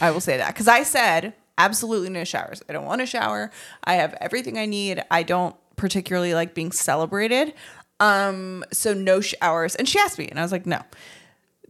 I 0.00 0.10
will 0.10 0.20
say 0.20 0.36
that 0.36 0.48
because 0.48 0.68
I 0.68 0.82
said 0.82 1.32
absolutely 1.56 2.10
no 2.10 2.24
showers. 2.24 2.62
I 2.68 2.72
don't 2.72 2.84
want 2.84 3.00
a 3.00 3.06
shower. 3.06 3.50
I 3.84 3.94
have 3.94 4.14
everything 4.20 4.58
I 4.58 4.66
need. 4.66 5.02
I 5.10 5.22
don't 5.22 5.56
particularly 5.76 6.34
like 6.34 6.54
being 6.54 6.72
celebrated. 6.72 7.54
Um, 8.00 8.64
so 8.72 8.92
no 8.92 9.20
showers. 9.20 9.74
And 9.74 9.88
she 9.88 9.98
asked 9.98 10.18
me, 10.18 10.28
and 10.28 10.38
I 10.38 10.42
was 10.42 10.52
like, 10.52 10.66
no. 10.66 10.82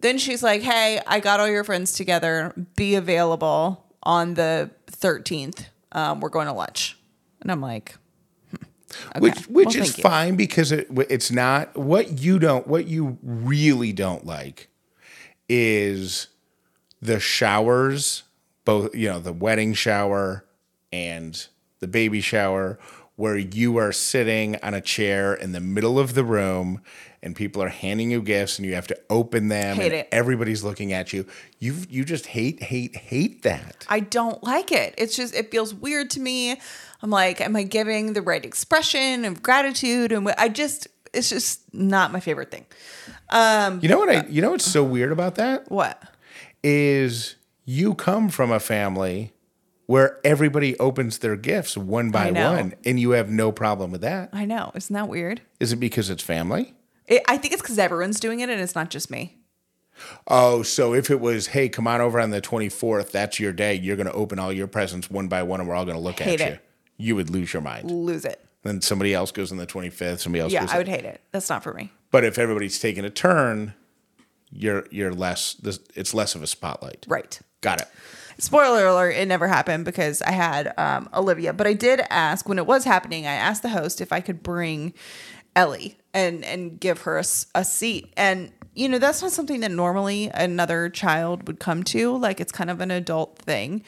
Then 0.00 0.18
she's 0.18 0.42
like, 0.42 0.62
hey, 0.62 1.00
I 1.06 1.20
got 1.20 1.40
all 1.40 1.48
your 1.48 1.64
friends 1.64 1.92
together. 1.92 2.52
Be 2.74 2.96
available 2.96 3.84
on 4.02 4.34
the 4.34 4.70
13th. 4.90 5.66
Um, 5.96 6.20
we're 6.20 6.28
going 6.30 6.46
to 6.46 6.52
lunch. 6.52 6.96
And 7.40 7.50
I'm 7.50 7.60
like, 7.62 7.96
hmm, 8.50 8.56
okay. 9.16 9.20
which 9.20 9.48
which 9.48 9.74
Well, 9.74 9.84
is 9.84 9.96
fine 9.96 10.36
because 10.36 10.70
it 10.72 10.88
it's 11.10 11.32
not 11.32 11.76
what 11.76 12.18
you 12.20 12.38
don't 12.38 12.66
what 12.68 12.86
you 12.86 13.18
really 13.22 13.92
don't 13.92 14.24
like 14.26 14.68
is 15.48 16.28
the 17.02 17.20
showers 17.20 18.24
both 18.64 18.94
you 18.94 19.08
know 19.08 19.20
the 19.20 19.32
wedding 19.32 19.74
shower 19.74 20.44
and 20.92 21.46
the 21.80 21.88
baby 21.88 22.20
shower 22.20 22.78
where 23.16 23.36
you 23.38 23.76
are 23.78 23.92
sitting 23.92 24.56
on 24.62 24.74
a 24.74 24.80
chair 24.80 25.34
in 25.34 25.52
the 25.52 25.60
middle 25.60 25.98
of 25.98 26.14
the 26.14 26.24
room 26.24 26.80
and 27.26 27.36
people 27.36 27.62
are 27.62 27.68
handing 27.68 28.10
you 28.10 28.22
gifts 28.22 28.58
and 28.58 28.64
you 28.64 28.74
have 28.74 28.86
to 28.86 28.98
open 29.10 29.48
them 29.48 29.76
Hate 29.76 29.86
and 29.86 29.94
it. 29.94 30.08
everybody's 30.12 30.64
looking 30.64 30.92
at 30.92 31.12
you 31.12 31.26
you 31.58 31.74
you 31.90 32.04
just 32.04 32.26
hate 32.26 32.62
hate 32.62 32.96
hate 32.96 33.42
that 33.42 33.84
I 33.88 34.00
don't 34.00 34.42
like 34.42 34.72
it. 34.72 34.94
It's 34.96 35.16
just 35.16 35.34
it 35.34 35.50
feels 35.50 35.74
weird 35.74 36.10
to 36.10 36.20
me. 36.20 36.58
I'm 37.02 37.10
like, 37.10 37.40
am 37.40 37.54
I 37.56 37.64
giving 37.64 38.14
the 38.14 38.22
right 38.22 38.44
expression 38.44 39.24
of 39.24 39.42
gratitude? 39.42 40.12
And 40.12 40.28
I 40.38 40.48
just 40.48 40.88
it's 41.12 41.28
just 41.28 41.74
not 41.74 42.12
my 42.12 42.20
favorite 42.20 42.50
thing. 42.50 42.64
Um, 43.28 43.80
you 43.82 43.88
know 43.88 43.98
what 43.98 44.08
i 44.08 44.24
you 44.28 44.40
know 44.40 44.52
what's 44.52 44.64
so 44.64 44.84
weird 44.84 45.10
about 45.10 45.34
that 45.34 45.68
what? 45.68 46.00
is 46.62 47.34
you 47.64 47.94
come 47.94 48.28
from 48.28 48.52
a 48.52 48.60
family 48.60 49.32
where 49.86 50.20
everybody 50.24 50.78
opens 50.78 51.18
their 51.18 51.36
gifts 51.36 51.76
one 51.76 52.10
by 52.10 52.30
one 52.30 52.74
and 52.84 53.00
you 53.00 53.10
have 53.10 53.30
no 53.30 53.50
problem 53.52 53.90
with 53.90 54.00
that. 54.02 54.30
I 54.32 54.44
know. 54.44 54.72
Isn't 54.74 54.94
that 54.94 55.08
weird? 55.08 55.40
Is 55.60 55.72
it 55.72 55.76
because 55.76 56.10
it's 56.10 56.22
family? 56.22 56.74
It, 57.08 57.22
I 57.28 57.36
think 57.36 57.52
it's 57.54 57.62
because 57.62 57.78
everyone's 57.78 58.20
doing 58.20 58.40
it 58.40 58.48
and 58.50 58.60
it's 58.60 58.74
not 58.74 58.90
just 58.90 59.10
me. 59.10 59.36
Oh, 60.28 60.62
so 60.62 60.92
if 60.92 61.10
it 61.10 61.20
was, 61.20 61.48
hey, 61.48 61.68
come 61.68 61.86
on 61.86 62.00
over 62.00 62.20
on 62.20 62.30
the 62.30 62.40
24th, 62.42 63.10
that's 63.12 63.40
your 63.40 63.52
day. 63.52 63.74
You're 63.74 63.96
going 63.96 64.06
to 64.08 64.12
open 64.12 64.38
all 64.38 64.52
your 64.52 64.66
presents 64.66 65.08
one 65.10 65.28
by 65.28 65.42
one 65.42 65.60
and 65.60 65.68
we're 65.68 65.74
all 65.74 65.84
going 65.86 65.96
to 65.96 66.02
look 66.02 66.18
Hate 66.18 66.40
at 66.40 66.46
you. 66.48 66.54
it. 66.54 66.60
You 66.98 67.16
would 67.16 67.30
lose 67.30 67.52
your 67.52 67.62
mind. 67.62 67.90
Lose 67.90 68.24
it. 68.24 68.44
Then 68.62 68.80
somebody 68.80 69.14
else 69.14 69.30
goes 69.30 69.52
on 69.52 69.58
the 69.58 69.66
25th, 69.66 70.18
somebody 70.18 70.42
else 70.42 70.52
Yeah, 70.52 70.62
goes. 70.62 70.70
I 70.72 70.78
would 70.78 70.88
hate 70.88 71.04
it. 71.04 71.20
That's 71.30 71.48
not 71.48 71.62
for 71.62 71.72
me. 71.72 71.92
But 72.10 72.24
if 72.24 72.38
everybody's 72.38 72.78
taking 72.78 73.04
a 73.04 73.10
turn, 73.10 73.74
you're 74.50 74.86
you're 74.90 75.12
less 75.12 75.54
this 75.54 75.78
it's 75.94 76.14
less 76.14 76.34
of 76.34 76.42
a 76.42 76.46
spotlight. 76.46 77.04
Right. 77.08 77.38
Got 77.60 77.80
it. 77.82 77.88
Spoiler 78.38 78.86
alert, 78.86 79.10
it 79.10 79.26
never 79.28 79.48
happened 79.48 79.84
because 79.84 80.20
I 80.22 80.32
had 80.32 80.72
um, 80.78 81.08
Olivia. 81.14 81.52
But 81.52 81.66
I 81.66 81.72
did 81.72 82.00
ask 82.10 82.48
when 82.48 82.58
it 82.58 82.66
was 82.66 82.84
happening, 82.84 83.26
I 83.26 83.32
asked 83.32 83.62
the 83.62 83.70
host 83.70 84.00
if 84.00 84.12
I 84.12 84.20
could 84.20 84.42
bring 84.42 84.92
Ellie 85.54 85.96
and 86.16 86.44
and 86.44 86.80
give 86.80 87.02
her 87.02 87.18
a, 87.18 87.24
a 87.54 87.64
seat. 87.64 88.12
And 88.16 88.50
you 88.74 88.88
know, 88.88 88.98
that's 88.98 89.22
not 89.22 89.32
something 89.32 89.60
that 89.60 89.70
normally 89.70 90.30
another 90.34 90.88
child 90.88 91.46
would 91.46 91.60
come 91.60 91.84
to. 91.84 92.16
Like 92.16 92.40
it's 92.40 92.52
kind 92.52 92.70
of 92.70 92.80
an 92.80 92.90
adult 92.90 93.38
thing. 93.38 93.84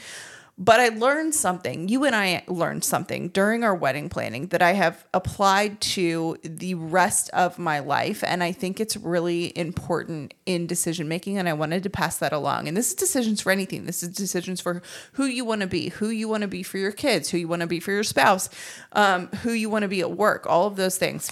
But 0.61 0.81
I 0.81 0.89
learned 0.89 1.37
something. 1.37 1.89
You 1.89 2.05
and 2.05 2.17
I 2.17 2.43
learned 2.49 2.83
something 2.83 3.29
during 3.29 3.63
our 3.63 3.75
wedding 3.77 4.09
planning 4.09 4.49
that 4.49 4.61
I 4.61 4.73
have 4.73 5.07
applied 5.15 5.81
to 5.83 6.37
the 6.43 6.75
rest 6.75 7.31
of 7.31 7.61
my 7.61 7.79
life. 7.79 8.25
And 8.27 8.43
I 8.43 8.51
think 8.51 8.81
it's 8.81 8.97
really 8.97 9.57
important 9.57 10.35
in 10.47 10.67
decision 10.67 11.07
making. 11.07 11.39
And 11.39 11.49
I 11.49 11.53
wanted 11.53 11.85
to 11.85 11.91
pass 11.91 12.19
that 12.19 12.33
along. 12.33 12.67
And 12.67 12.77
this 12.77 12.89
is 12.89 12.95
decisions 12.95 13.41
for 13.41 13.53
anything. 13.53 13.85
This 13.87 14.03
is 14.03 14.09
decisions 14.09 14.61
for 14.61 14.83
who 15.13 15.27
you 15.27 15.45
want 15.45 15.61
to 15.61 15.69
be, 15.69 15.91
who 15.91 16.09
you 16.09 16.29
want 16.29 16.43
to 16.43 16.49
be 16.49 16.65
for 16.65 16.79
your 16.79 16.93
kids, 16.93 17.29
who 17.29 17.39
you 17.39 17.47
want 17.47 17.61
to 17.61 17.69
be 17.69 17.79
for 17.79 17.93
your 17.93 18.03
spouse, 18.03 18.49
um, 18.93 19.29
who 19.43 19.53
you 19.53 19.71
want 19.71 19.85
to 19.85 19.89
be 19.89 20.01
at 20.01 20.11
work, 20.11 20.45
all 20.49 20.67
of 20.67 20.75
those 20.75 20.99
things. 20.99 21.31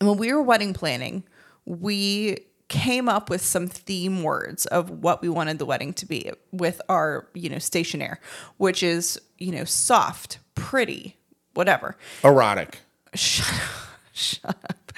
And 0.00 0.08
when 0.08 0.18
we 0.18 0.32
were 0.32 0.42
wedding 0.42 0.74
planning, 0.74 1.24
we 1.64 2.38
came 2.68 3.08
up 3.08 3.30
with 3.30 3.42
some 3.42 3.66
theme 3.66 4.22
words 4.22 4.66
of 4.66 4.90
what 4.90 5.22
we 5.22 5.28
wanted 5.28 5.58
the 5.58 5.66
wedding 5.66 5.92
to 5.94 6.06
be 6.06 6.30
with 6.50 6.80
our, 6.88 7.28
you 7.34 7.48
know, 7.48 7.56
stationaire, 7.56 8.16
which 8.56 8.82
is, 8.82 9.20
you 9.38 9.52
know, 9.52 9.64
soft, 9.64 10.38
pretty, 10.54 11.16
whatever. 11.54 11.96
Erotic. 12.24 12.78
Shut 13.14 13.52
up. 13.52 13.90
Shut 14.12 14.56
up. 14.64 14.92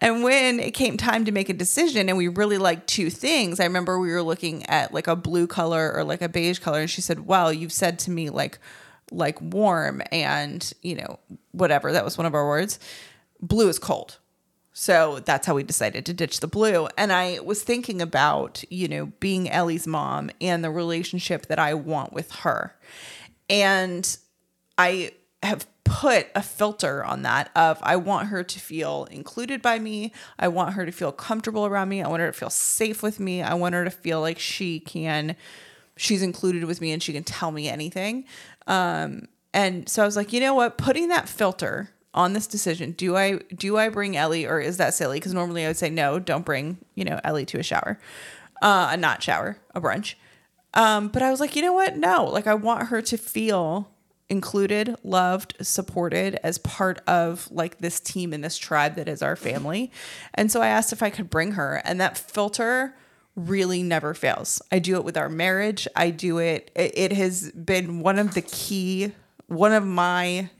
And 0.00 0.22
when 0.22 0.60
it 0.60 0.72
came 0.72 0.96
time 0.96 1.24
to 1.24 1.32
make 1.32 1.48
a 1.48 1.52
decision 1.52 2.08
and 2.08 2.16
we 2.16 2.28
really 2.28 2.58
liked 2.58 2.86
two 2.86 3.10
things, 3.10 3.58
I 3.58 3.64
remember 3.64 3.98
we 3.98 4.12
were 4.12 4.22
looking 4.22 4.64
at 4.66 4.94
like 4.94 5.08
a 5.08 5.16
blue 5.16 5.48
color 5.48 5.92
or 5.92 6.04
like 6.04 6.22
a 6.22 6.28
beige 6.28 6.60
color 6.60 6.80
and 6.80 6.88
she 6.88 7.00
said, 7.00 7.26
"Wow, 7.26 7.48
you've 7.48 7.72
said 7.72 7.98
to 8.00 8.10
me 8.12 8.30
like 8.30 8.60
like 9.10 9.40
warm 9.40 10.02
and, 10.12 10.72
you 10.82 10.96
know, 10.96 11.18
whatever. 11.52 11.92
That 11.92 12.04
was 12.04 12.16
one 12.18 12.26
of 12.26 12.34
our 12.34 12.46
words. 12.46 12.78
Blue 13.40 13.68
is 13.68 13.78
cold." 13.78 14.18
So 14.78 15.20
that's 15.24 15.46
how 15.46 15.54
we 15.54 15.62
decided 15.62 16.04
to 16.04 16.12
ditch 16.12 16.40
the 16.40 16.46
blue. 16.46 16.86
And 16.98 17.10
I 17.10 17.38
was 17.42 17.62
thinking 17.62 18.02
about, 18.02 18.62
you 18.68 18.88
know, 18.88 19.06
being 19.20 19.48
Ellie's 19.48 19.86
mom 19.86 20.30
and 20.38 20.62
the 20.62 20.70
relationship 20.70 21.46
that 21.46 21.58
I 21.58 21.72
want 21.72 22.12
with 22.12 22.30
her. 22.32 22.76
And 23.48 24.16
I 24.76 25.12
have 25.42 25.66
put 25.84 26.26
a 26.34 26.42
filter 26.42 27.02
on 27.02 27.22
that 27.22 27.50
of 27.56 27.78
I 27.82 27.96
want 27.96 28.28
her 28.28 28.42
to 28.42 28.60
feel 28.60 29.06
included 29.10 29.62
by 29.62 29.78
me. 29.78 30.12
I 30.38 30.48
want 30.48 30.74
her 30.74 30.84
to 30.84 30.92
feel 30.92 31.10
comfortable 31.10 31.64
around 31.64 31.88
me. 31.88 32.02
I 32.02 32.08
want 32.08 32.20
her 32.20 32.30
to 32.30 32.38
feel 32.38 32.50
safe 32.50 33.02
with 33.02 33.18
me. 33.18 33.42
I 33.42 33.54
want 33.54 33.74
her 33.74 33.84
to 33.84 33.90
feel 33.90 34.20
like 34.20 34.38
she 34.38 34.80
can 34.80 35.36
she's 35.96 36.20
included 36.20 36.64
with 36.64 36.82
me 36.82 36.92
and 36.92 37.02
she 37.02 37.14
can 37.14 37.24
tell 37.24 37.50
me 37.50 37.66
anything. 37.68 38.26
Um, 38.66 39.28
and 39.54 39.88
so 39.88 40.02
I 40.02 40.04
was 40.04 40.16
like, 40.16 40.34
you 40.34 40.40
know 40.40 40.54
what? 40.54 40.76
Putting 40.76 41.08
that 41.08 41.30
filter 41.30 41.90
on 42.16 42.32
this 42.32 42.46
decision, 42.46 42.92
do 42.92 43.16
I 43.16 43.36
do 43.54 43.76
I 43.76 43.88
bring 43.88 44.16
Ellie 44.16 44.46
or 44.46 44.58
is 44.60 44.78
that 44.78 44.94
silly? 44.94 45.18
Because 45.18 45.34
normally 45.34 45.64
I 45.64 45.68
would 45.68 45.76
say 45.76 45.90
no, 45.90 46.18
don't 46.18 46.44
bring 46.44 46.78
you 46.94 47.04
know 47.04 47.20
Ellie 47.22 47.46
to 47.46 47.58
a 47.58 47.62
shower, 47.62 48.00
uh, 48.62 48.88
a 48.92 48.96
not 48.96 49.22
shower, 49.22 49.58
a 49.74 49.80
brunch. 49.80 50.14
Um, 50.74 51.08
but 51.08 51.22
I 51.22 51.30
was 51.30 51.40
like, 51.40 51.56
you 51.56 51.62
know 51.62 51.72
what? 51.72 51.96
No, 51.96 52.24
like 52.24 52.46
I 52.46 52.54
want 52.54 52.88
her 52.88 53.00
to 53.02 53.16
feel 53.16 53.90
included, 54.28 54.96
loved, 55.04 55.54
supported 55.60 56.38
as 56.42 56.58
part 56.58 56.98
of 57.06 57.48
like 57.50 57.78
this 57.78 58.00
team 58.00 58.32
and 58.32 58.42
this 58.42 58.58
tribe 58.58 58.96
that 58.96 59.08
is 59.08 59.22
our 59.22 59.36
family. 59.36 59.90
And 60.34 60.50
so 60.50 60.62
I 60.62 60.68
asked 60.68 60.92
if 60.92 61.02
I 61.02 61.10
could 61.10 61.30
bring 61.30 61.52
her, 61.52 61.80
and 61.84 62.00
that 62.00 62.18
filter 62.18 62.94
really 63.36 63.82
never 63.82 64.14
fails. 64.14 64.60
I 64.72 64.78
do 64.78 64.96
it 64.96 65.04
with 65.04 65.16
our 65.16 65.28
marriage. 65.28 65.86
I 65.94 66.10
do 66.10 66.38
it, 66.38 66.70
it, 66.74 66.92
it 66.96 67.12
has 67.12 67.52
been 67.52 68.00
one 68.00 68.18
of 68.18 68.34
the 68.34 68.42
key, 68.42 69.12
one 69.46 69.72
of 69.72 69.86
my 69.86 70.50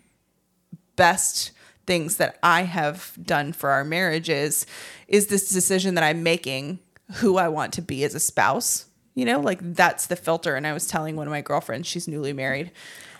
best 0.96 1.52
things 1.86 2.16
that 2.16 2.38
I 2.42 2.62
have 2.62 3.12
done 3.22 3.52
for 3.52 3.70
our 3.70 3.84
marriage 3.84 4.28
is, 4.28 4.66
is 5.06 5.28
this 5.28 5.48
decision 5.52 5.94
that 5.94 6.02
I'm 6.04 6.22
making 6.22 6.80
who 7.16 7.36
I 7.36 7.48
want 7.48 7.72
to 7.74 7.82
be 7.82 8.02
as 8.04 8.14
a 8.14 8.20
spouse. 8.20 8.86
You 9.14 9.24
know, 9.24 9.40
like 9.40 9.60
that's 9.74 10.06
the 10.08 10.16
filter. 10.16 10.56
And 10.56 10.66
I 10.66 10.72
was 10.72 10.86
telling 10.86 11.16
one 11.16 11.26
of 11.26 11.30
my 11.30 11.40
girlfriends, 11.40 11.86
she's 11.88 12.06
newly 12.08 12.32
married. 12.32 12.70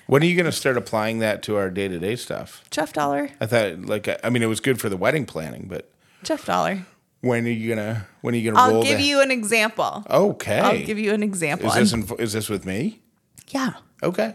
When 0.06 0.22
are 0.22 0.26
you 0.26 0.36
going 0.36 0.46
to 0.46 0.52
start 0.52 0.76
applying 0.76 1.20
that 1.20 1.42
to 1.44 1.56
our 1.56 1.70
day 1.70 1.88
to 1.88 1.98
day 1.98 2.16
stuff? 2.16 2.62
Jeff 2.70 2.92
Dollar. 2.92 3.30
I 3.40 3.46
thought, 3.46 3.82
like, 3.82 4.08
I 4.24 4.28
mean, 4.30 4.42
it 4.42 4.46
was 4.46 4.60
good 4.60 4.80
for 4.80 4.88
the 4.88 4.96
wedding 4.96 5.24
planning, 5.26 5.66
but 5.68 5.90
Jeff 6.22 6.44
Dollar. 6.44 6.84
when 7.22 7.46
are 7.46 7.50
you 7.50 7.74
gonna 7.74 8.06
when 8.20 8.34
are 8.34 8.36
you 8.38 8.50
gonna 8.50 8.62
I'll 8.62 8.70
roll 8.74 8.82
give 8.82 8.98
the- 8.98 9.04
you 9.04 9.20
an 9.20 9.30
example. 9.30 10.04
Okay. 10.10 10.58
I'll 10.60 10.84
give 10.84 10.98
you 10.98 11.12
an 11.12 11.22
example. 11.22 11.68
Is 11.70 11.74
this 11.74 11.92
in, 11.92 12.16
is 12.18 12.32
this 12.32 12.48
with 12.48 12.66
me? 12.66 13.00
yeah. 13.48 13.74
Okay. 14.02 14.34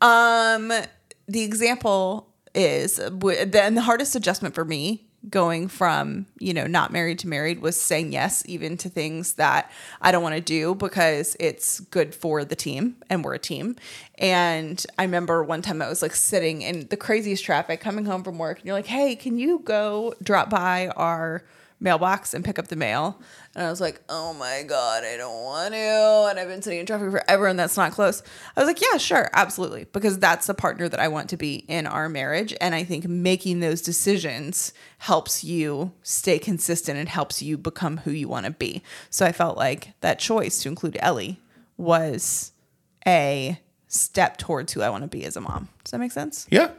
Um, 0.00 0.72
the 1.30 1.42
example 1.42 2.28
is 2.54 2.96
then 2.96 3.74
the 3.74 3.80
hardest 3.82 4.16
adjustment 4.16 4.54
for 4.54 4.64
me 4.64 5.06
going 5.28 5.68
from 5.68 6.24
you 6.38 6.54
know 6.54 6.66
not 6.66 6.92
married 6.92 7.18
to 7.18 7.28
married 7.28 7.60
was 7.60 7.80
saying 7.80 8.10
yes 8.10 8.42
even 8.46 8.76
to 8.78 8.88
things 8.88 9.34
that 9.34 9.70
I 10.00 10.12
don't 10.12 10.22
want 10.22 10.34
to 10.34 10.40
do 10.40 10.74
because 10.74 11.36
it's 11.38 11.80
good 11.80 12.14
for 12.14 12.44
the 12.44 12.56
team 12.56 12.96
and 13.10 13.22
we're 13.22 13.34
a 13.34 13.38
team. 13.38 13.76
And 14.16 14.84
I 14.98 15.02
remember 15.02 15.44
one 15.44 15.60
time 15.62 15.82
I 15.82 15.88
was 15.88 16.00
like 16.02 16.14
sitting 16.14 16.62
in 16.62 16.88
the 16.88 16.96
craziest 16.96 17.44
traffic 17.44 17.80
coming 17.80 18.06
home 18.06 18.24
from 18.24 18.38
work 18.38 18.58
and 18.58 18.66
you're 18.66 18.74
like, 18.74 18.86
"Hey, 18.86 19.14
can 19.14 19.38
you 19.38 19.60
go 19.60 20.14
drop 20.22 20.48
by 20.48 20.88
our 20.96 21.44
mailbox 21.80 22.34
and 22.34 22.44
pick 22.44 22.58
up 22.58 22.68
the 22.68 22.76
mail. 22.76 23.20
And 23.54 23.66
I 23.66 23.70
was 23.70 23.80
like, 23.80 24.02
oh 24.08 24.32
my 24.34 24.62
God, 24.66 25.02
I 25.02 25.16
don't 25.16 25.42
want 25.42 25.74
to. 25.74 26.28
And 26.30 26.38
I've 26.38 26.48
been 26.48 26.62
sitting 26.62 26.78
in 26.78 26.86
traffic 26.86 27.10
forever 27.10 27.46
and 27.46 27.58
that's 27.58 27.76
not 27.76 27.92
close. 27.92 28.22
I 28.56 28.60
was 28.60 28.68
like, 28.68 28.80
yeah, 28.80 28.98
sure, 28.98 29.30
absolutely. 29.32 29.84
Because 29.84 30.18
that's 30.18 30.46
the 30.46 30.54
partner 30.54 30.88
that 30.88 31.00
I 31.00 31.08
want 31.08 31.30
to 31.30 31.36
be 31.36 31.64
in 31.66 31.86
our 31.86 32.08
marriage. 32.08 32.54
And 32.60 32.74
I 32.74 32.84
think 32.84 33.08
making 33.08 33.60
those 33.60 33.80
decisions 33.80 34.72
helps 34.98 35.42
you 35.42 35.92
stay 36.02 36.38
consistent 36.38 36.98
and 36.98 37.08
helps 37.08 37.42
you 37.42 37.56
become 37.56 37.98
who 37.98 38.10
you 38.10 38.28
want 38.28 38.46
to 38.46 38.52
be. 38.52 38.82
So 39.08 39.24
I 39.24 39.32
felt 39.32 39.56
like 39.56 39.94
that 40.02 40.18
choice 40.18 40.62
to 40.62 40.68
include 40.68 40.98
Ellie 41.00 41.40
was 41.76 42.52
a 43.06 43.58
step 43.88 44.36
towards 44.36 44.72
who 44.72 44.82
I 44.82 44.90
want 44.90 45.02
to 45.02 45.08
be 45.08 45.24
as 45.24 45.36
a 45.36 45.40
mom. 45.40 45.68
Does 45.82 45.92
that 45.92 45.98
make 45.98 46.12
sense? 46.12 46.46
Yeah. 46.50 46.70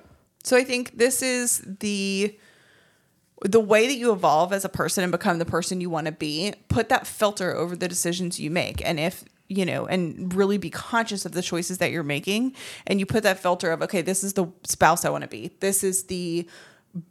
So 0.44 0.56
I 0.56 0.64
think 0.64 0.98
this 0.98 1.22
is 1.22 1.64
the 1.80 2.38
the 3.44 3.60
way 3.60 3.88
that 3.88 3.96
you 3.96 4.12
evolve 4.12 4.54
as 4.54 4.66
a 4.66 4.70
person 4.70 5.04
and 5.04 5.12
become 5.12 5.40
the 5.40 5.46
person 5.46 5.82
you 5.82 5.90
want 5.90 6.06
to 6.06 6.12
be. 6.12 6.54
Put 6.70 6.90
that 6.90 7.08
filter 7.08 7.56
over 7.56 7.76
the 7.76 7.88
decisions 7.88 8.40
you 8.40 8.52
make, 8.52 8.86
and 8.86 9.00
if 9.00 9.24
you 9.48 9.66
know, 9.66 9.86
and 9.86 10.34
really 10.34 10.58
be 10.58 10.70
conscious 10.70 11.26
of 11.26 11.34
the 11.34 11.42
choices 11.42 11.80
that 11.80 11.92
you're 11.92 12.04
making. 12.04 12.56
And 12.88 13.02
you 13.02 13.06
put 13.06 13.24
that 13.24 13.40
filter 13.40 13.72
of 13.72 13.82
okay, 13.82 14.02
this 14.02 14.24
is 14.24 14.34
the 14.34 14.48
spouse 14.64 15.04
I 15.04 15.10
want 15.10 15.24
to 15.24 15.28
be. 15.28 15.52
This 15.60 15.84
is 15.84 16.04
the 16.04 16.48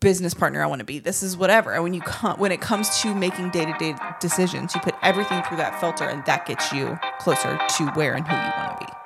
business 0.00 0.34
partner 0.34 0.62
I 0.62 0.66
want 0.66 0.80
to 0.80 0.84
be. 0.84 0.98
This 0.98 1.22
is 1.22 1.36
whatever. 1.36 1.72
And 1.72 1.82
when 1.82 1.94
you 1.94 2.00
come, 2.00 2.38
when 2.38 2.52
it 2.52 2.60
comes 2.60 3.00
to 3.00 3.14
making 3.14 3.50
day 3.50 3.64
to 3.66 3.72
day 3.78 3.94
decisions, 4.20 4.74
you 4.74 4.80
put 4.80 4.94
everything 5.02 5.42
through 5.42 5.58
that 5.58 5.80
filter, 5.80 6.04
and 6.04 6.24
that 6.26 6.46
gets 6.46 6.72
you 6.72 6.98
closer 7.18 7.58
to 7.76 7.86
where 7.90 8.14
and 8.14 8.26
who 8.26 8.34
you 8.34 8.52
want 8.56 8.80
to 8.80 8.86
be. 8.86 8.99